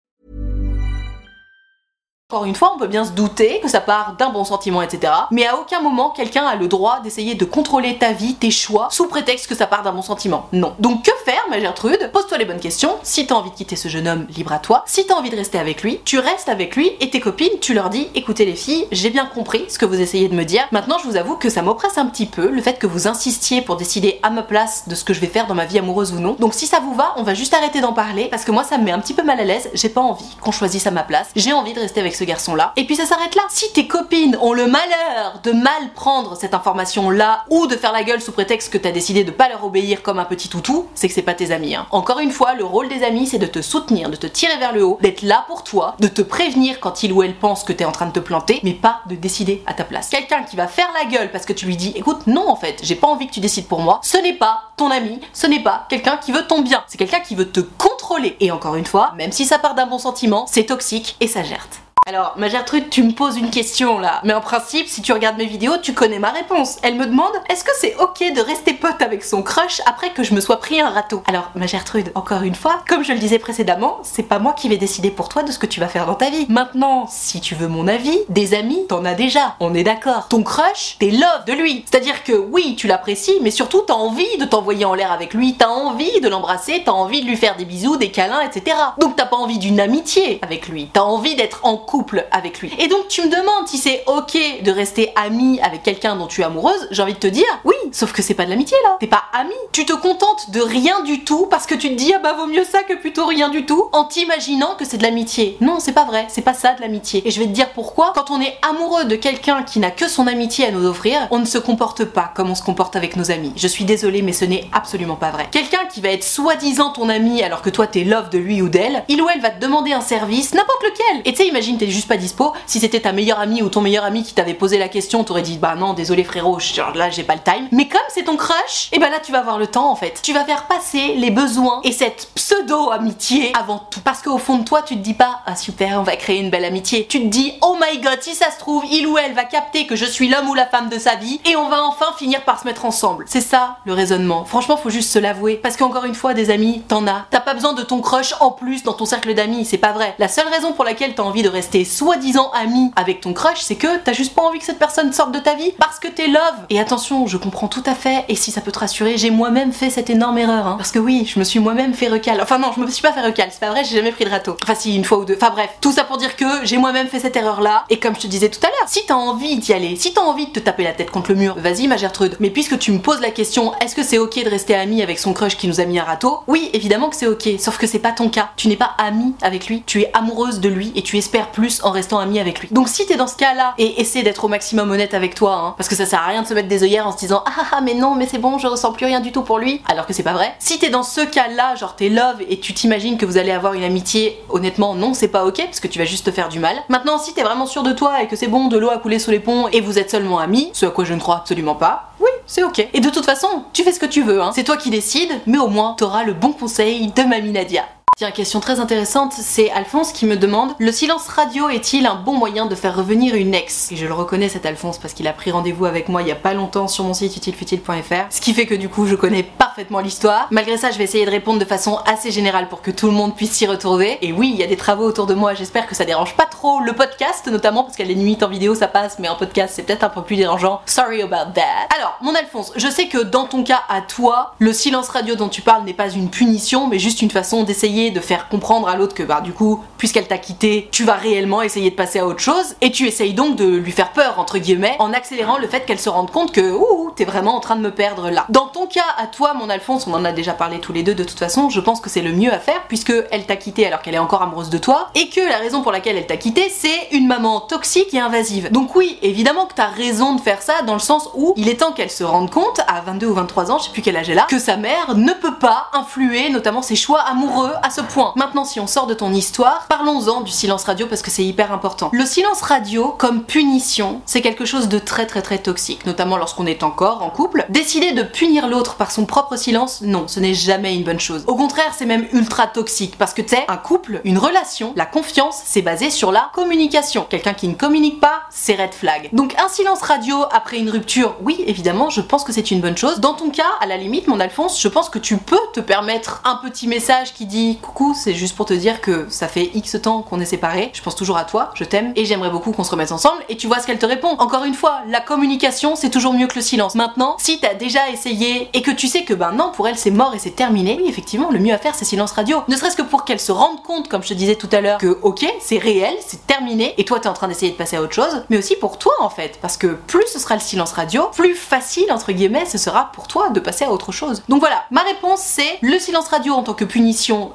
Encore 2.31 2.45
une 2.45 2.55
fois, 2.55 2.71
on 2.73 2.79
peut 2.79 2.87
bien 2.87 3.03
se 3.03 3.11
douter 3.11 3.59
que 3.59 3.67
ça 3.67 3.81
part 3.81 4.15
d'un 4.17 4.29
bon 4.29 4.45
sentiment, 4.45 4.81
etc. 4.81 5.11
Mais 5.31 5.45
à 5.45 5.57
aucun 5.57 5.81
moment, 5.81 6.11
quelqu'un 6.11 6.45
a 6.45 6.55
le 6.55 6.69
droit 6.69 7.01
d'essayer 7.01 7.35
de 7.35 7.43
contrôler 7.43 7.97
ta 7.97 8.13
vie, 8.13 8.35
tes 8.35 8.51
choix, 8.51 8.87
sous 8.89 9.07
prétexte 9.07 9.47
que 9.47 9.55
ça 9.55 9.67
part 9.67 9.83
d'un 9.83 9.91
bon 9.91 10.01
sentiment. 10.01 10.47
Non. 10.53 10.73
Donc 10.79 11.03
que 11.03 11.11
faire, 11.25 11.45
ma 11.49 11.59
Gertrude 11.59 12.09
Pose-toi 12.13 12.37
les 12.37 12.45
bonnes 12.45 12.61
questions. 12.61 12.95
Si 13.03 13.27
t'as 13.27 13.35
envie 13.35 13.49
de 13.49 13.55
quitter 13.55 13.75
ce 13.75 13.89
jeune 13.89 14.07
homme, 14.07 14.27
libre 14.33 14.53
à 14.53 14.59
toi. 14.59 14.85
Si 14.87 15.05
t'as 15.05 15.15
envie 15.15 15.29
de 15.29 15.35
rester 15.35 15.59
avec 15.59 15.83
lui, 15.83 15.99
tu 16.05 16.19
restes 16.19 16.47
avec 16.47 16.77
lui 16.77 16.93
et 17.01 17.09
tes 17.09 17.19
copines, 17.19 17.59
tu 17.59 17.73
leur 17.73 17.89
dis 17.89 18.07
écoutez 18.15 18.45
les 18.45 18.55
filles, 18.55 18.87
j'ai 18.93 19.09
bien 19.09 19.25
compris 19.25 19.65
ce 19.67 19.77
que 19.77 19.85
vous 19.85 19.99
essayez 19.99 20.29
de 20.29 20.35
me 20.35 20.45
dire. 20.45 20.63
Maintenant, 20.71 20.99
je 20.99 21.09
vous 21.09 21.17
avoue 21.17 21.35
que 21.35 21.49
ça 21.49 21.61
m'oppresse 21.61 21.97
un 21.97 22.05
petit 22.05 22.27
peu 22.27 22.49
le 22.49 22.61
fait 22.61 22.79
que 22.79 22.87
vous 22.87 23.09
insistiez 23.09 23.61
pour 23.61 23.75
décider 23.75 24.21
à 24.23 24.29
ma 24.29 24.43
place 24.43 24.87
de 24.87 24.95
ce 24.95 25.03
que 25.03 25.13
je 25.13 25.19
vais 25.19 25.27
faire 25.27 25.47
dans 25.47 25.55
ma 25.55 25.65
vie 25.65 25.79
amoureuse 25.79 26.13
ou 26.13 26.19
non. 26.21 26.37
Donc 26.39 26.53
si 26.53 26.65
ça 26.65 26.79
vous 26.79 26.93
va, 26.93 27.13
on 27.17 27.23
va 27.23 27.33
juste 27.33 27.53
arrêter 27.53 27.81
d'en 27.81 27.91
parler 27.91 28.29
parce 28.29 28.45
que 28.45 28.51
moi 28.51 28.63
ça 28.63 28.77
me 28.77 28.85
met 28.85 28.91
un 28.91 28.99
petit 28.99 29.13
peu 29.13 29.23
mal 29.23 29.37
à 29.37 29.43
l'aise. 29.43 29.69
J'ai 29.73 29.89
pas 29.89 29.99
envie 29.99 30.37
qu'on 30.39 30.53
choisisse 30.53 30.87
à 30.87 30.91
ma 30.91 31.03
place. 31.03 31.27
J'ai 31.35 31.51
envie 31.51 31.73
de 31.73 31.79
rester 31.81 31.99
avec 31.99 32.15
ce 32.15 32.20
garçon-là. 32.23 32.73
Et 32.75 32.85
puis 32.85 32.95
ça 32.95 33.05
s'arrête 33.05 33.35
là. 33.35 33.43
Si 33.49 33.71
tes 33.73 33.87
copines 33.87 34.37
ont 34.41 34.53
le 34.53 34.67
malheur 34.67 35.39
de 35.43 35.51
mal 35.51 35.93
prendre 35.95 36.35
cette 36.35 36.53
information-là 36.53 37.45
ou 37.49 37.67
de 37.67 37.75
faire 37.75 37.91
la 37.91 38.03
gueule 38.03 38.21
sous 38.21 38.31
prétexte 38.31 38.71
que 38.71 38.77
t'as 38.77 38.91
décidé 38.91 39.23
de 39.23 39.31
pas 39.31 39.49
leur 39.49 39.63
obéir 39.63 40.01
comme 40.01 40.19
un 40.19 40.25
petit 40.25 40.49
toutou, 40.49 40.87
c'est 40.95 41.07
que 41.07 41.13
c'est 41.13 41.21
pas 41.21 41.33
tes 41.33 41.51
amis. 41.51 41.75
hein. 41.75 41.87
Encore 41.91 42.19
une 42.19 42.31
fois, 42.31 42.53
le 42.53 42.63
rôle 42.65 42.87
des 42.89 43.03
amis, 43.03 43.27
c'est 43.27 43.37
de 43.39 43.45
te 43.45 43.61
soutenir, 43.61 44.09
de 44.09 44.15
te 44.15 44.27
tirer 44.27 44.57
vers 44.57 44.73
le 44.73 44.83
haut, 44.83 44.97
d'être 45.01 45.21
là 45.21 45.45
pour 45.47 45.63
toi, 45.63 45.95
de 45.99 46.07
te 46.07 46.21
prévenir 46.21 46.79
quand 46.79 47.03
il 47.03 47.13
ou 47.13 47.23
elle 47.23 47.35
pense 47.35 47.63
que 47.63 47.73
t'es 47.73 47.85
en 47.85 47.91
train 47.91 48.05
de 48.07 48.11
te 48.11 48.19
planter, 48.19 48.59
mais 48.63 48.73
pas 48.73 49.01
de 49.07 49.15
décider 49.15 49.63
à 49.65 49.73
ta 49.73 49.83
place. 49.83 50.09
Quelqu'un 50.09 50.43
qui 50.43 50.55
va 50.55 50.67
faire 50.67 50.89
la 50.93 51.05
gueule 51.09 51.31
parce 51.31 51.45
que 51.45 51.53
tu 51.53 51.65
lui 51.65 51.77
dis 51.77 51.93
écoute, 51.95 52.27
non 52.27 52.49
en 52.49 52.55
fait, 52.55 52.79
j'ai 52.83 52.95
pas 52.95 53.07
envie 53.07 53.27
que 53.27 53.33
tu 53.33 53.39
décides 53.39 53.67
pour 53.67 53.79
moi, 53.79 53.99
ce 54.03 54.17
n'est 54.17 54.33
pas 54.33 54.71
ton 54.77 54.89
ami, 54.91 55.19
ce 55.33 55.47
n'est 55.47 55.61
pas 55.63 55.85
quelqu'un 55.89 56.17
qui 56.17 56.31
veut 56.31 56.47
ton 56.47 56.61
bien, 56.61 56.83
c'est 56.87 56.97
quelqu'un 56.97 57.19
qui 57.19 57.35
veut 57.35 57.49
te 57.49 57.59
contrôler. 57.59 58.35
Et 58.39 58.51
encore 58.51 58.75
une 58.75 58.85
fois, 58.85 59.13
même 59.17 59.31
si 59.31 59.45
ça 59.45 59.59
part 59.59 59.75
d'un 59.75 59.85
bon 59.87 59.99
sentiment, 59.99 60.45
c'est 60.49 60.65
toxique 60.65 61.15
et 61.19 61.27
ça 61.27 61.43
gerte. 61.43 61.90
Alors, 62.07 62.33
ma 62.35 62.49
Gertrude, 62.49 62.89
tu 62.89 63.03
me 63.03 63.11
poses 63.11 63.37
une 63.37 63.51
question 63.51 63.99
là, 63.99 64.21
mais 64.23 64.33
en 64.33 64.41
principe, 64.41 64.87
si 64.87 65.03
tu 65.03 65.13
regardes 65.13 65.37
mes 65.37 65.45
vidéos, 65.45 65.77
tu 65.83 65.93
connais 65.93 66.17
ma 66.17 66.31
réponse. 66.31 66.77
Elle 66.81 66.95
me 66.95 67.05
demande 67.05 67.31
est-ce 67.47 67.63
que 67.63 67.69
c'est 67.79 67.95
ok 67.97 68.33
de 68.35 68.41
rester 68.41 68.73
pote 68.73 69.03
avec 69.03 69.23
son 69.23 69.43
crush 69.43 69.81
après 69.85 70.09
que 70.09 70.23
je 70.23 70.33
me 70.33 70.41
sois 70.41 70.59
pris 70.59 70.81
un 70.81 70.89
râteau? 70.89 71.21
Alors, 71.27 71.51
ma 71.53 71.67
Gertrude, 71.67 72.11
encore 72.15 72.41
une 72.41 72.55
fois, 72.55 72.81
comme 72.89 73.03
je 73.03 73.13
le 73.13 73.19
disais 73.19 73.37
précédemment, 73.37 73.99
c'est 74.01 74.23
pas 74.23 74.39
moi 74.39 74.53
qui 74.53 74.67
vais 74.67 74.77
décider 74.77 75.11
pour 75.11 75.29
toi 75.29 75.43
de 75.43 75.51
ce 75.51 75.59
que 75.59 75.67
tu 75.67 75.79
vas 75.79 75.87
faire 75.87 76.07
dans 76.07 76.15
ta 76.15 76.31
vie. 76.31 76.47
Maintenant, 76.49 77.05
si 77.07 77.39
tu 77.39 77.53
veux 77.53 77.67
mon 77.67 77.87
avis, 77.87 78.17
des 78.29 78.55
amis, 78.55 78.87
t'en 78.89 79.05
as 79.05 79.13
déjà, 79.13 79.55
on 79.59 79.75
est 79.75 79.83
d'accord. 79.83 80.27
Ton 80.27 80.41
crush, 80.41 80.97
t'es 80.99 81.11
love 81.11 81.45
de 81.45 81.53
lui. 81.53 81.85
C'est-à-dire 81.89 82.23
que 82.23 82.33
oui, 82.33 82.75
tu 82.75 82.87
l'apprécies, 82.87 83.37
mais 83.41 83.51
surtout 83.51 83.83
t'as 83.87 83.93
envie 83.93 84.37
de 84.37 84.45
t'envoyer 84.45 84.85
en 84.85 84.95
l'air 84.95 85.11
avec 85.11 85.35
lui, 85.35 85.53
t'as 85.53 85.69
envie 85.69 86.19
de 86.19 86.27
l'embrasser, 86.27 86.81
t'as 86.83 86.91
envie 86.91 87.21
de 87.21 87.27
lui 87.27 87.37
faire 87.37 87.55
des 87.57 87.65
bisous, 87.65 87.95
des 87.95 88.09
câlins, 88.09 88.41
etc. 88.41 88.75
Donc 88.97 89.15
t'as 89.15 89.27
pas 89.27 89.37
envie 89.37 89.59
d'une 89.59 89.79
amitié 89.79 90.39
avec 90.41 90.67
lui, 90.67 90.89
t'as 90.91 91.03
envie 91.03 91.35
d'être 91.35 91.59
en 91.63 91.77
couple 91.77 92.00
avec 92.31 92.61
lui. 92.61 92.71
Et 92.79 92.87
donc 92.87 93.07
tu 93.07 93.21
me 93.21 93.29
demandes 93.29 93.67
si 93.67 93.77
c'est 93.77 94.03
ok 94.07 94.37
de 94.63 94.71
rester 94.71 95.11
amie 95.15 95.59
avec 95.61 95.83
quelqu'un 95.83 96.15
dont 96.15 96.27
tu 96.27 96.41
es 96.41 96.43
amoureuse, 96.43 96.87
j'ai 96.91 97.01
envie 97.01 97.13
de 97.13 97.19
te 97.19 97.27
dire 97.27 97.45
oui, 97.63 97.75
sauf 97.91 98.11
que 98.13 98.21
c'est 98.21 98.33
pas 98.33 98.45
de 98.45 98.49
l'amitié 98.49 98.77
là. 98.83 98.97
T'es 98.99 99.07
pas 99.07 99.23
amie. 99.33 99.53
Tu 99.71 99.85
te 99.85 99.93
contentes 99.93 100.51
de 100.51 100.61
rien 100.61 101.01
du 101.01 101.23
tout 101.23 101.47
parce 101.49 101.65
que 101.65 101.75
tu 101.75 101.89
te 101.89 101.95
dis 101.95 102.13
ah 102.15 102.19
bah 102.19 102.33
vaut 102.33 102.47
mieux 102.47 102.63
ça 102.63 102.83
que 102.83 102.93
plutôt 102.93 103.25
rien 103.25 103.49
du 103.49 103.65
tout 103.65 103.89
en 103.91 104.05
t'imaginant 104.05 104.75
que 104.75 104.85
c'est 104.85 104.97
de 104.97 105.03
l'amitié. 105.03 105.57
Non, 105.61 105.79
c'est 105.79 105.93
pas 105.93 106.05
vrai, 106.05 106.25
c'est 106.29 106.41
pas 106.41 106.53
ça 106.53 106.73
de 106.73 106.81
l'amitié. 106.81 107.21
Et 107.25 107.31
je 107.31 107.39
vais 107.39 107.47
te 107.47 107.51
dire 107.51 107.69
pourquoi. 107.73 108.13
Quand 108.15 108.31
on 108.31 108.41
est 108.41 108.57
amoureux 108.61 109.05
de 109.05 109.15
quelqu'un 109.15 109.63
qui 109.63 109.79
n'a 109.79 109.91
que 109.91 110.07
son 110.07 110.27
amitié 110.27 110.65
à 110.67 110.71
nous 110.71 110.85
offrir, 110.85 111.27
on 111.31 111.39
ne 111.39 111.45
se 111.45 111.57
comporte 111.57 112.05
pas 112.05 112.31
comme 112.35 112.49
on 112.49 112.55
se 112.55 112.63
comporte 112.63 112.95
avec 112.95 113.15
nos 113.15 113.31
amis. 113.31 113.53
Je 113.55 113.67
suis 113.67 113.85
désolée, 113.85 114.21
mais 114.21 114.33
ce 114.33 114.45
n'est 114.45 114.67
absolument 114.73 115.15
pas 115.15 115.31
vrai. 115.31 115.47
Quelqu'un 115.51 115.85
qui 115.91 116.01
va 116.01 116.09
être 116.09 116.23
soi-disant 116.23 116.91
ton 116.91 117.09
ami 117.09 117.43
alors 117.43 117.61
que 117.61 117.69
toi 117.69 117.87
t'es 117.87 118.03
love 118.03 118.29
de 118.29 118.37
lui 118.37 118.61
ou 118.61 118.69
d'elle, 118.69 119.03
il 119.07 119.21
ou 119.21 119.27
elle 119.33 119.41
va 119.41 119.49
te 119.49 119.59
demander 119.59 119.93
un 119.93 120.01
service, 120.01 120.53
n'importe 120.53 120.83
lequel. 120.83 121.21
Et 121.25 121.31
tu 121.31 121.43
sais, 121.43 121.47
imagine 121.47 121.77
juste 121.89 122.07
pas 122.07 122.17
dispo. 122.17 122.53
Si 122.65 122.79
c'était 122.79 122.99
ta 122.99 123.11
meilleure 123.11 123.39
amie 123.39 123.61
ou 123.61 123.69
ton 123.69 123.81
meilleur 123.81 124.03
ami 124.03 124.23
qui 124.23 124.33
t'avait 124.33 124.53
posé 124.53 124.77
la 124.77 124.89
question, 124.89 125.23
t'aurais 125.23 125.41
dit 125.41 125.57
bah 125.57 125.75
non, 125.75 125.93
désolé 125.93 126.23
frérot, 126.23 126.59
là 126.95 127.09
j'ai 127.09 127.23
pas 127.23 127.35
le 127.35 127.41
time. 127.41 127.67
Mais 127.71 127.87
comme 127.87 128.01
c'est 128.09 128.23
ton 128.23 128.35
crush, 128.35 128.89
et 128.91 128.99
bah 128.99 129.09
là 129.09 129.19
tu 129.19 129.31
vas 129.31 129.39
avoir 129.39 129.57
le 129.57 129.67
temps 129.67 129.91
en 129.91 129.95
fait. 129.95 130.19
Tu 130.21 130.33
vas 130.33 130.45
faire 130.45 130.67
passer 130.67 131.15
les 131.15 131.31
besoins 131.31 131.81
et 131.83 131.91
cette 131.91 132.29
pseudo 132.35 132.91
amitié 132.91 133.51
avant 133.57 133.79
tout. 133.79 134.01
Parce 134.01 134.21
qu'au 134.21 134.37
fond 134.37 134.57
de 134.57 134.65
toi, 134.65 134.81
tu 134.81 134.95
te 134.95 135.01
dis 135.01 135.13
pas 135.13 135.41
ah 135.45 135.55
super, 135.55 135.99
on 135.99 136.03
va 136.03 136.15
créer 136.15 136.39
une 136.39 136.49
belle 136.49 136.65
amitié. 136.65 137.07
Tu 137.07 137.19
te 137.21 137.27
dis 137.27 137.53
oh 137.61 137.77
my 137.79 137.99
god, 137.99 138.21
si 138.21 138.35
ça 138.35 138.51
se 138.51 138.59
trouve, 138.59 138.83
il 138.91 139.07
ou 139.07 139.17
elle 139.17 139.33
va 139.33 139.43
capter 139.43 139.87
que 139.87 139.95
je 139.95 140.05
suis 140.05 140.29
l'homme 140.29 140.49
ou 140.49 140.53
la 140.53 140.65
femme 140.65 140.89
de 140.89 140.99
sa 140.99 141.15
vie 141.15 141.39
et 141.45 141.55
on 141.55 141.69
va 141.69 141.83
enfin 141.83 142.13
finir 142.17 142.41
par 142.41 142.59
se 142.59 142.65
mettre 142.65 142.85
ensemble. 142.85 143.25
C'est 143.27 143.41
ça 143.41 143.77
le 143.85 143.93
raisonnement. 143.93 144.45
Franchement, 144.45 144.77
faut 144.77 144.89
juste 144.89 145.11
se 145.11 145.19
l'avouer. 145.19 145.55
Parce 145.55 145.77
qu'encore 145.77 146.05
une 146.05 146.15
fois, 146.15 146.33
des 146.33 146.49
amis, 146.49 146.81
t'en 146.87 147.07
as. 147.07 147.25
T'as 147.29 147.39
pas 147.39 147.53
besoin 147.53 147.73
de 147.73 147.83
ton 147.83 148.01
crush 148.01 148.33
en 148.39 148.51
plus 148.51 148.83
dans 148.83 148.93
ton 148.93 149.05
cercle 149.05 149.33
d'amis, 149.33 149.65
c'est 149.65 149.77
pas 149.77 149.91
vrai. 149.91 150.15
La 150.19 150.27
seule 150.27 150.47
raison 150.47 150.73
pour 150.73 150.85
laquelle 150.85 151.15
t'as 151.15 151.23
envie 151.23 151.43
de 151.43 151.49
rester 151.49 151.70
soi-disant 151.85 152.51
ami 152.51 152.91
avec 152.95 153.21
ton 153.21 153.33
crush, 153.33 153.61
c'est 153.61 153.75
que 153.75 153.97
t'as 154.03 154.13
juste 154.13 154.35
pas 154.35 154.41
envie 154.41 154.59
que 154.59 154.65
cette 154.65 154.79
personne 154.79 155.11
sorte 155.13 155.31
de 155.31 155.39
ta 155.39 155.55
vie 155.55 155.71
parce 155.79 155.99
que 155.99 156.07
t'es 156.07 156.27
love. 156.27 156.65
Et 156.69 156.79
attention, 156.79 157.27
je 157.27 157.37
comprends 157.37 157.67
tout 157.67 157.83
à 157.85 157.95
fait, 157.95 158.25
et 158.29 158.35
si 158.35 158.51
ça 158.51 158.61
peut 158.61 158.71
te 158.71 158.79
rassurer, 158.79 159.17
j'ai 159.17 159.31
moi-même 159.31 159.71
fait 159.71 159.89
cette 159.89 160.09
énorme 160.09 160.37
erreur. 160.37 160.67
Hein. 160.67 160.75
Parce 160.77 160.91
que 160.91 160.99
oui, 160.99 161.29
je 161.31 161.39
me 161.39 161.43
suis 161.43 161.59
moi-même 161.59 161.93
fait 161.93 162.07
recal. 162.07 162.39
Enfin 162.41 162.59
non, 162.59 162.71
je 162.75 162.81
me 162.81 162.87
suis 162.87 163.01
pas 163.01 163.13
fait 163.13 163.21
recal, 163.21 163.49
c'est 163.51 163.59
pas 163.59 163.71
vrai, 163.71 163.83
j'ai 163.83 163.95
jamais 163.97 164.11
pris 164.11 164.25
de 164.25 164.29
râteau. 164.29 164.57
Enfin 164.63 164.75
si, 164.75 164.95
une 164.95 165.05
fois 165.05 165.19
ou 165.19 165.25
deux. 165.25 165.35
Enfin 165.35 165.51
bref, 165.51 165.69
tout 165.81 165.91
ça 165.91 166.03
pour 166.03 166.17
dire 166.17 166.35
que 166.35 166.45
j'ai 166.63 166.77
moi-même 166.77 167.07
fait 167.07 167.19
cette 167.19 167.35
erreur-là, 167.35 167.85
et 167.89 167.99
comme 167.99 168.15
je 168.15 168.21
te 168.21 168.27
disais 168.27 168.49
tout 168.49 168.59
à 168.63 168.67
l'heure, 168.67 168.87
si 168.87 169.05
t'as 169.05 169.15
envie 169.15 169.57
d'y 169.57 169.73
aller, 169.73 169.95
si 169.95 170.13
t'as 170.13 170.21
envie 170.21 170.47
de 170.47 170.51
te 170.51 170.59
taper 170.59 170.83
la 170.83 170.93
tête 170.93 171.11
contre 171.11 171.31
le 171.31 171.37
mur, 171.37 171.55
vas-y 171.57 171.87
ma 171.87 171.97
Gertrude. 171.97 172.37
Mais 172.39 172.49
puisque 172.49 172.77
tu 172.79 172.91
me 172.91 172.99
poses 172.99 173.21
la 173.21 173.31
question, 173.31 173.73
est-ce 173.79 173.95
que 173.95 174.03
c'est 174.03 174.17
ok 174.17 174.43
de 174.43 174.49
rester 174.49 174.75
ami 174.75 175.01
avec 175.01 175.19
son 175.19 175.33
crush 175.33 175.57
qui 175.57 175.67
nous 175.67 175.79
a 175.79 175.85
mis 175.85 175.99
un 175.99 176.03
râteau? 176.03 176.39
Oui, 176.47 176.69
évidemment 176.73 177.09
que 177.09 177.15
c'est 177.15 177.27
ok, 177.27 177.49
sauf 177.59 177.77
que 177.77 177.87
c'est 177.87 177.99
pas 177.99 178.11
ton 178.11 178.29
cas. 178.29 178.49
Tu 178.57 178.67
n'es 178.67 178.75
pas 178.75 178.91
ami 178.97 179.33
avec 179.41 179.67
lui, 179.67 179.83
tu 179.85 180.01
es 180.01 180.11
amoureuse 180.13 180.59
de 180.59 180.69
lui 180.69 180.91
et 180.95 181.01
tu 181.01 181.17
espères 181.17 181.47
en 181.83 181.91
restant 181.91 182.19
ami 182.19 182.39
avec 182.39 182.59
lui. 182.59 182.67
Donc 182.71 182.87
si 182.87 183.05
t'es 183.05 183.15
dans 183.15 183.27
ce 183.27 183.35
cas-là 183.35 183.73
et 183.77 184.01
essaie 184.01 184.23
d'être 184.23 184.43
au 184.43 184.47
maximum 184.47 184.91
honnête 184.91 185.13
avec 185.13 185.35
toi, 185.35 185.55
hein, 185.55 185.73
parce 185.77 185.89
que 185.89 185.95
ça 185.95 186.05
sert 186.05 186.21
à 186.21 186.27
rien 186.27 186.41
de 186.41 186.47
se 186.47 186.53
mettre 186.53 186.67
des 186.67 186.83
œillères 186.83 187.07
en 187.07 187.11
se 187.11 187.17
disant 187.17 187.43
ah, 187.45 187.51
ah 187.57 187.65
ah 187.73 187.81
mais 187.81 187.93
non 187.93 188.15
mais 188.15 188.27
c'est 188.27 188.37
bon 188.37 188.57
je 188.57 188.67
ressens 188.67 188.91
plus 188.93 189.05
rien 189.05 189.19
du 189.19 189.31
tout 189.31 189.41
pour 189.41 189.59
lui, 189.59 189.81
alors 189.87 190.05
que 190.05 190.13
c'est 190.13 190.23
pas 190.23 190.33
vrai. 190.33 190.53
Si 190.59 190.79
t'es 190.79 190.89
dans 190.89 191.03
ce 191.03 191.21
cas-là, 191.21 191.75
genre 191.75 191.95
t'es 191.95 192.09
love 192.09 192.41
et 192.49 192.59
tu 192.59 192.73
t'imagines 192.73 193.17
que 193.17 193.25
vous 193.25 193.37
allez 193.37 193.51
avoir 193.51 193.73
une 193.73 193.83
amitié, 193.83 194.41
honnêtement 194.49 194.95
non 194.95 195.13
c'est 195.13 195.27
pas 195.27 195.45
ok 195.45 195.63
parce 195.65 195.79
que 195.79 195.87
tu 195.87 195.99
vas 195.99 196.05
juste 196.05 196.25
te 196.25 196.31
faire 196.31 196.49
du 196.49 196.59
mal. 196.59 196.75
Maintenant 196.89 197.17
si 197.17 197.33
t'es 197.33 197.43
vraiment 197.43 197.65
sûr 197.65 197.83
de 197.83 197.93
toi 197.93 198.21
et 198.21 198.27
que 198.27 198.35
c'est 198.35 198.47
bon 198.47 198.67
de 198.67 198.77
l'eau 198.77 198.89
à 198.89 198.97
couler 198.97 199.19
sous 199.19 199.31
les 199.31 199.39
ponts 199.39 199.67
et 199.71 199.81
vous 199.81 199.99
êtes 199.99 200.11
seulement 200.11 200.39
amis, 200.39 200.69
ce 200.73 200.85
à 200.85 200.89
quoi 200.89 201.03
je 201.03 201.13
ne 201.13 201.19
crois 201.19 201.37
absolument 201.37 201.75
pas, 201.75 202.11
oui 202.19 202.29
c'est 202.47 202.63
ok. 202.63 202.87
Et 202.93 202.99
de 202.99 203.09
toute 203.09 203.25
façon 203.25 203.65
tu 203.73 203.83
fais 203.83 203.91
ce 203.91 203.99
que 203.99 204.05
tu 204.05 204.23
veux, 204.23 204.41
hein. 204.41 204.51
c'est 204.53 204.63
toi 204.63 204.77
qui 204.77 204.89
décides, 204.89 205.41
mais 205.45 205.57
au 205.57 205.67
moins 205.67 205.95
t'auras 205.97 206.23
le 206.23 206.33
bon 206.33 206.51
conseil 206.51 207.07
de 207.11 207.23
Mamie 207.23 207.51
Nadia. 207.51 207.83
Tiens, 208.17 208.31
question 208.31 208.59
très 208.59 208.81
intéressante, 208.81 209.31
c'est 209.33 209.71
Alphonse 209.71 210.11
qui 210.11 210.25
me 210.25 210.35
demande 210.35 210.75
Le 210.79 210.91
silence 210.91 211.27
radio 211.29 211.69
est-il 211.69 212.05
un 212.05 212.15
bon 212.15 212.33
moyen 212.33 212.65
de 212.65 212.75
faire 212.75 212.95
revenir 212.95 213.35
une 213.35 213.55
ex? 213.55 213.91
Et 213.91 213.95
je 213.95 214.05
le 214.05 214.13
reconnais 214.13 214.49
cet 214.49 214.65
Alphonse 214.65 214.97
parce 214.99 215.13
qu'il 215.13 215.27
a 215.29 215.33
pris 215.33 215.49
rendez-vous 215.49 215.85
avec 215.85 216.09
moi 216.09 216.21
il 216.21 216.27
y 216.27 216.31
a 216.31 216.35
pas 216.35 216.53
longtemps 216.53 216.89
sur 216.89 217.05
mon 217.05 217.13
site 217.13 217.35
utilefutile.fr. 217.37 218.25
Ce 218.29 218.41
qui 218.41 218.53
fait 218.53 218.65
que 218.67 218.75
du 218.75 218.89
coup 218.89 219.07
je 219.07 219.15
connais 219.15 219.43
parfaitement 219.43 220.01
l'histoire. 220.01 220.47
Malgré 220.51 220.77
ça, 220.77 220.91
je 220.91 220.97
vais 220.97 221.05
essayer 221.05 221.25
de 221.25 221.31
répondre 221.31 221.57
de 221.57 221.65
façon 221.65 221.99
assez 222.05 222.31
générale 222.31 222.67
pour 222.67 222.81
que 222.81 222.91
tout 222.91 223.07
le 223.07 223.13
monde 223.13 223.33
puisse 223.35 223.53
s'y 223.53 223.65
retrouver. 223.65 224.19
Et 224.21 224.33
oui, 224.33 224.51
il 224.53 224.59
y 224.59 224.63
a 224.63 224.67
des 224.67 224.77
travaux 224.77 225.05
autour 225.05 225.25
de 225.25 225.33
moi, 225.33 225.53
j'espère 225.53 225.87
que 225.87 225.95
ça 225.95 226.03
dérange 226.03 226.35
pas 226.35 226.45
trop 226.45 226.81
le 226.81 226.93
podcast, 226.93 227.47
notamment 227.47 227.83
parce 227.83 227.95
qu'à 227.95 228.03
les 228.03 228.15
nuits 228.15 228.37
en 228.41 228.49
vidéo 228.49 228.75
ça 228.75 228.89
passe, 228.89 229.19
mais 229.19 229.29
en 229.29 229.35
podcast 229.35 229.73
c'est 229.75 229.83
peut-être 229.83 230.03
un 230.03 230.09
peu 230.09 230.21
plus 230.21 230.35
dérangeant. 230.35 230.81
Sorry 230.85 231.21
about 231.21 231.53
that. 231.55 231.95
Alors, 231.97 232.17
mon 232.21 232.35
Alphonse, 232.35 232.73
je 232.75 232.87
sais 232.89 233.07
que 233.07 233.19
dans 233.19 233.45
ton 233.45 233.63
cas 233.63 233.81
à 233.87 234.01
toi, 234.01 234.53
le 234.59 234.73
silence 234.73 235.07
radio 235.07 235.35
dont 235.35 235.49
tu 235.49 235.61
parles 235.61 235.85
n'est 235.85 235.93
pas 235.93 236.09
une 236.09 236.29
punition, 236.29 236.87
mais 236.87 236.99
juste 236.99 237.21
une 237.21 237.31
façon 237.31 237.63
d'essayer 237.63 238.00
de 238.09 238.19
faire 238.19 238.49
comprendre 238.49 238.87
à 238.87 238.95
l'autre 238.95 239.13
que 239.13 239.23
bah 239.23 239.41
du 239.41 239.53
coup, 239.53 239.83
puisqu'elle 239.97 240.27
t'a 240.27 240.37
quitté, 240.37 240.89
tu 240.91 241.03
vas 241.03 241.13
réellement 241.13 241.61
essayer 241.61 241.91
de 241.91 241.95
passer 241.95 242.19
à 242.19 242.25
autre 242.25 242.39
chose 242.39 242.75
et 242.81 242.91
tu 242.91 243.05
essayes 243.05 243.33
donc 243.33 243.55
de 243.55 243.65
lui 243.65 243.91
faire 243.91 244.11
peur 244.11 244.39
entre 244.39 244.57
guillemets 244.57 244.95
en 244.99 245.13
accélérant 245.13 245.57
le 245.57 245.67
fait 245.67 245.85
qu'elle 245.85 245.99
se 245.99 246.09
rende 246.09 246.31
compte 246.31 246.51
que 246.51 246.71
ouh, 246.71 247.11
t'es 247.15 247.25
vraiment 247.25 247.55
en 247.55 247.59
train 247.59 247.75
de 247.75 247.81
me 247.81 247.91
perdre 247.91 248.29
là. 248.29 248.45
Dans 248.49 248.67
ton 248.67 248.87
cas 248.87 249.01
à 249.17 249.27
toi, 249.27 249.53
mon 249.53 249.69
Alphonse, 249.69 250.07
on 250.07 250.13
en 250.13 250.25
a 250.25 250.31
déjà 250.31 250.53
parlé 250.53 250.79
tous 250.79 250.93
les 250.93 251.03
deux 251.03 251.13
de 251.13 251.23
toute 251.23 251.39
façon, 251.39 251.69
je 251.69 251.79
pense 251.79 252.01
que 252.01 252.09
c'est 252.09 252.21
le 252.21 252.31
mieux 252.31 252.51
à 252.51 252.59
faire 252.59 252.81
puisque 252.87 253.13
elle 253.31 253.45
t'a 253.45 253.57
quitté 253.57 253.85
alors 253.85 254.01
qu'elle 254.01 254.15
est 254.15 254.19
encore 254.19 254.41
amoureuse 254.41 254.69
de 254.69 254.77
toi 254.77 255.09
et 255.15 255.29
que 255.29 255.41
la 255.41 255.57
raison 255.57 255.81
pour 255.81 255.91
laquelle 255.91 256.17
elle 256.17 256.27
t'a 256.27 256.37
quitté, 256.37 256.69
c'est 256.69 257.09
une 257.11 257.27
maman 257.27 257.59
toxique 257.59 258.13
et 258.13 258.19
invasive. 258.19 258.71
Donc 258.71 258.95
oui, 258.95 259.19
évidemment 259.21 259.65
que 259.65 259.73
t'as 259.73 259.87
raison 259.89 260.35
de 260.35 260.41
faire 260.41 260.61
ça 260.61 260.81
dans 260.83 260.93
le 260.93 260.99
sens 260.99 261.29
où 261.35 261.53
il 261.57 261.69
est 261.69 261.81
temps 261.81 261.91
qu'elle 261.91 262.09
se 262.09 262.23
rende 262.23 262.49
compte 262.49 262.79
à 262.87 263.01
22 263.01 263.27
ou 263.27 263.33
23 263.33 263.71
ans, 263.71 263.77
je 263.77 263.85
sais 263.85 263.91
plus 263.91 264.01
quel 264.01 264.15
âge 264.15 264.29
elle 264.29 264.39
a, 264.39 264.43
que 264.43 264.59
sa 264.59 264.77
mère 264.77 265.15
ne 265.15 265.33
peut 265.33 265.55
pas 265.55 265.87
influer 265.93 266.49
notamment 266.49 266.81
ses 266.81 266.95
choix 266.95 267.21
amoureux 267.21 267.71
ce 267.91 268.01
point. 268.01 268.33
Maintenant, 268.35 268.65
si 268.65 268.79
on 268.79 268.87
sort 268.87 269.07
de 269.07 269.13
ton 269.13 269.33
histoire, 269.33 269.85
parlons-en 269.87 270.41
du 270.41 270.51
silence 270.51 270.83
radio 270.85 271.07
parce 271.07 271.21
que 271.21 271.29
c'est 271.29 271.43
hyper 271.43 271.71
important. 271.71 272.09
Le 272.13 272.25
silence 272.25 272.61
radio, 272.61 273.13
comme 273.17 273.43
punition, 273.43 274.21
c'est 274.25 274.41
quelque 274.41 274.65
chose 274.65 274.87
de 274.89 274.97
très 274.97 275.27
très 275.27 275.41
très 275.41 275.59
toxique, 275.59 276.05
notamment 276.05 276.37
lorsqu'on 276.37 276.65
est 276.65 276.83
encore 276.83 277.21
en 277.21 277.29
couple. 277.29 277.65
Décider 277.69 278.13
de 278.13 278.23
punir 278.23 278.67
l'autre 278.67 278.95
par 278.95 279.11
son 279.11 279.25
propre 279.25 279.57
silence, 279.57 280.01
non, 280.01 280.27
ce 280.27 280.39
n'est 280.39 280.53
jamais 280.53 280.95
une 280.95 281.03
bonne 281.03 281.19
chose. 281.19 281.43
Au 281.47 281.55
contraire, 281.55 281.93
c'est 281.97 282.05
même 282.05 282.27
ultra 282.33 282.67
toxique 282.67 283.17
parce 283.17 283.33
que 283.33 283.41
tu 283.41 283.49
sais, 283.49 283.65
un 283.67 283.77
couple, 283.77 284.21
une 284.23 284.37
relation, 284.37 284.93
la 284.95 285.05
confiance, 285.05 285.61
c'est 285.65 285.81
basé 285.81 286.09
sur 286.09 286.31
la 286.31 286.49
communication. 286.53 287.25
Quelqu'un 287.29 287.53
qui 287.53 287.67
ne 287.67 287.75
communique 287.75 288.19
pas, 288.19 288.43
c'est 288.49 288.75
red 288.75 288.93
flag. 288.93 289.29
Donc 289.33 289.55
un 289.59 289.67
silence 289.67 290.01
radio 290.01 290.45
après 290.51 290.77
une 290.77 290.89
rupture, 290.89 291.35
oui, 291.41 291.63
évidemment, 291.67 292.09
je 292.09 292.21
pense 292.21 292.43
que 292.43 292.53
c'est 292.53 292.71
une 292.71 292.81
bonne 292.81 292.97
chose. 292.97 293.19
Dans 293.19 293.33
ton 293.33 293.49
cas, 293.49 293.63
à 293.81 293.85
la 293.85 293.97
limite, 293.97 294.27
mon 294.27 294.39
Alphonse, 294.39 294.79
je 294.79 294.87
pense 294.87 295.09
que 295.09 295.19
tu 295.19 295.37
peux 295.37 295.59
te 295.73 295.79
permettre 295.79 296.41
un 296.45 296.55
petit 296.55 296.87
message 296.87 297.33
qui 297.33 297.45
dit 297.45 297.79
coucou, 297.81 298.13
c'est 298.15 298.33
juste 298.33 298.55
pour 298.55 298.65
te 298.65 298.73
dire 298.73 299.01
que 299.01 299.27
ça 299.29 299.47
fait 299.47 299.71
X 299.73 299.97
temps 300.01 300.21
qu'on 300.21 300.39
est 300.39 300.45
séparés, 300.45 300.91
je 300.93 301.01
pense 301.01 301.15
toujours 301.15 301.37
à 301.37 301.43
toi, 301.43 301.71
je 301.73 301.83
t'aime 301.83 302.13
et 302.15 302.25
j'aimerais 302.25 302.49
beaucoup 302.49 302.71
qu'on 302.71 302.83
se 302.83 302.91
remette 302.91 303.11
ensemble 303.11 303.43
et 303.49 303.57
tu 303.57 303.67
vois 303.67 303.79
ce 303.79 303.87
qu'elle 303.87 303.99
te 303.99 304.05
répond. 304.05 304.29
Encore 304.39 304.63
une 304.63 304.73
fois, 304.73 305.01
la 305.07 305.19
communication 305.21 305.95
c'est 305.95 306.09
toujours 306.09 306.33
mieux 306.33 306.47
que 306.47 306.55
le 306.55 306.61
silence. 306.61 306.95
Maintenant, 306.95 307.35
si 307.39 307.59
t'as 307.59 307.73
déjà 307.73 308.09
essayé 308.09 308.69
et 308.73 308.81
que 308.81 308.91
tu 308.91 309.07
sais 309.07 309.23
que 309.23 309.33
ben 309.33 309.51
non, 309.51 309.71
pour 309.73 309.87
elle 309.87 309.97
c'est 309.97 310.11
mort 310.11 310.33
et 310.35 310.39
c'est 310.39 310.55
terminé, 310.55 310.97
oui 311.01 311.07
effectivement, 311.09 311.49
le 311.51 311.59
mieux 311.59 311.73
à 311.73 311.77
faire 311.77 311.95
c'est 311.95 312.05
silence 312.05 312.31
radio. 312.31 312.61
Ne 312.67 312.75
serait-ce 312.75 312.95
que 312.95 313.01
pour 313.01 313.25
qu'elle 313.25 313.39
se 313.39 313.51
rende 313.51 313.81
compte, 313.83 314.07
comme 314.07 314.23
je 314.23 314.29
te 314.29 314.33
disais 314.33 314.55
tout 314.55 314.69
à 314.71 314.81
l'heure, 314.81 314.97
que 314.99 315.17
ok, 315.21 315.45
c'est 315.59 315.77
réel, 315.77 316.13
c'est 316.25 316.45
terminé 316.47 316.93
et 316.97 317.05
toi 317.05 317.19
t'es 317.19 317.27
en 317.27 317.33
train 317.33 317.47
d'essayer 317.47 317.71
de 317.71 317.77
passer 317.77 317.97
à 317.97 318.01
autre 318.01 318.13
chose, 318.13 318.45
mais 318.49 318.57
aussi 318.57 318.75
pour 318.75 318.97
toi 318.97 319.13
en 319.19 319.29
fait, 319.29 319.59
parce 319.61 319.77
que 319.77 319.87
plus 319.87 320.27
ce 320.31 320.39
sera 320.39 320.55
le 320.55 320.61
silence 320.61 320.91
radio, 320.93 321.29
plus 321.33 321.55
facile 321.55 322.11
entre 322.11 322.31
guillemets 322.31 322.65
ce 322.65 322.77
sera 322.77 323.11
pour 323.13 323.27
toi 323.27 323.49
de 323.49 323.59
passer 323.59 323.85
à 323.85 323.91
autre 323.91 324.11
chose. 324.11 324.43
Donc 324.49 324.59
voilà, 324.59 324.83
ma 324.91 325.01
réponse 325.01 325.41
c'est 325.41 325.79
le 325.81 325.97
silence 325.99 326.27
radio 326.27 326.53
en 326.53 326.63
tant 326.63 326.73
que 326.73 326.85
punition, 326.85 327.51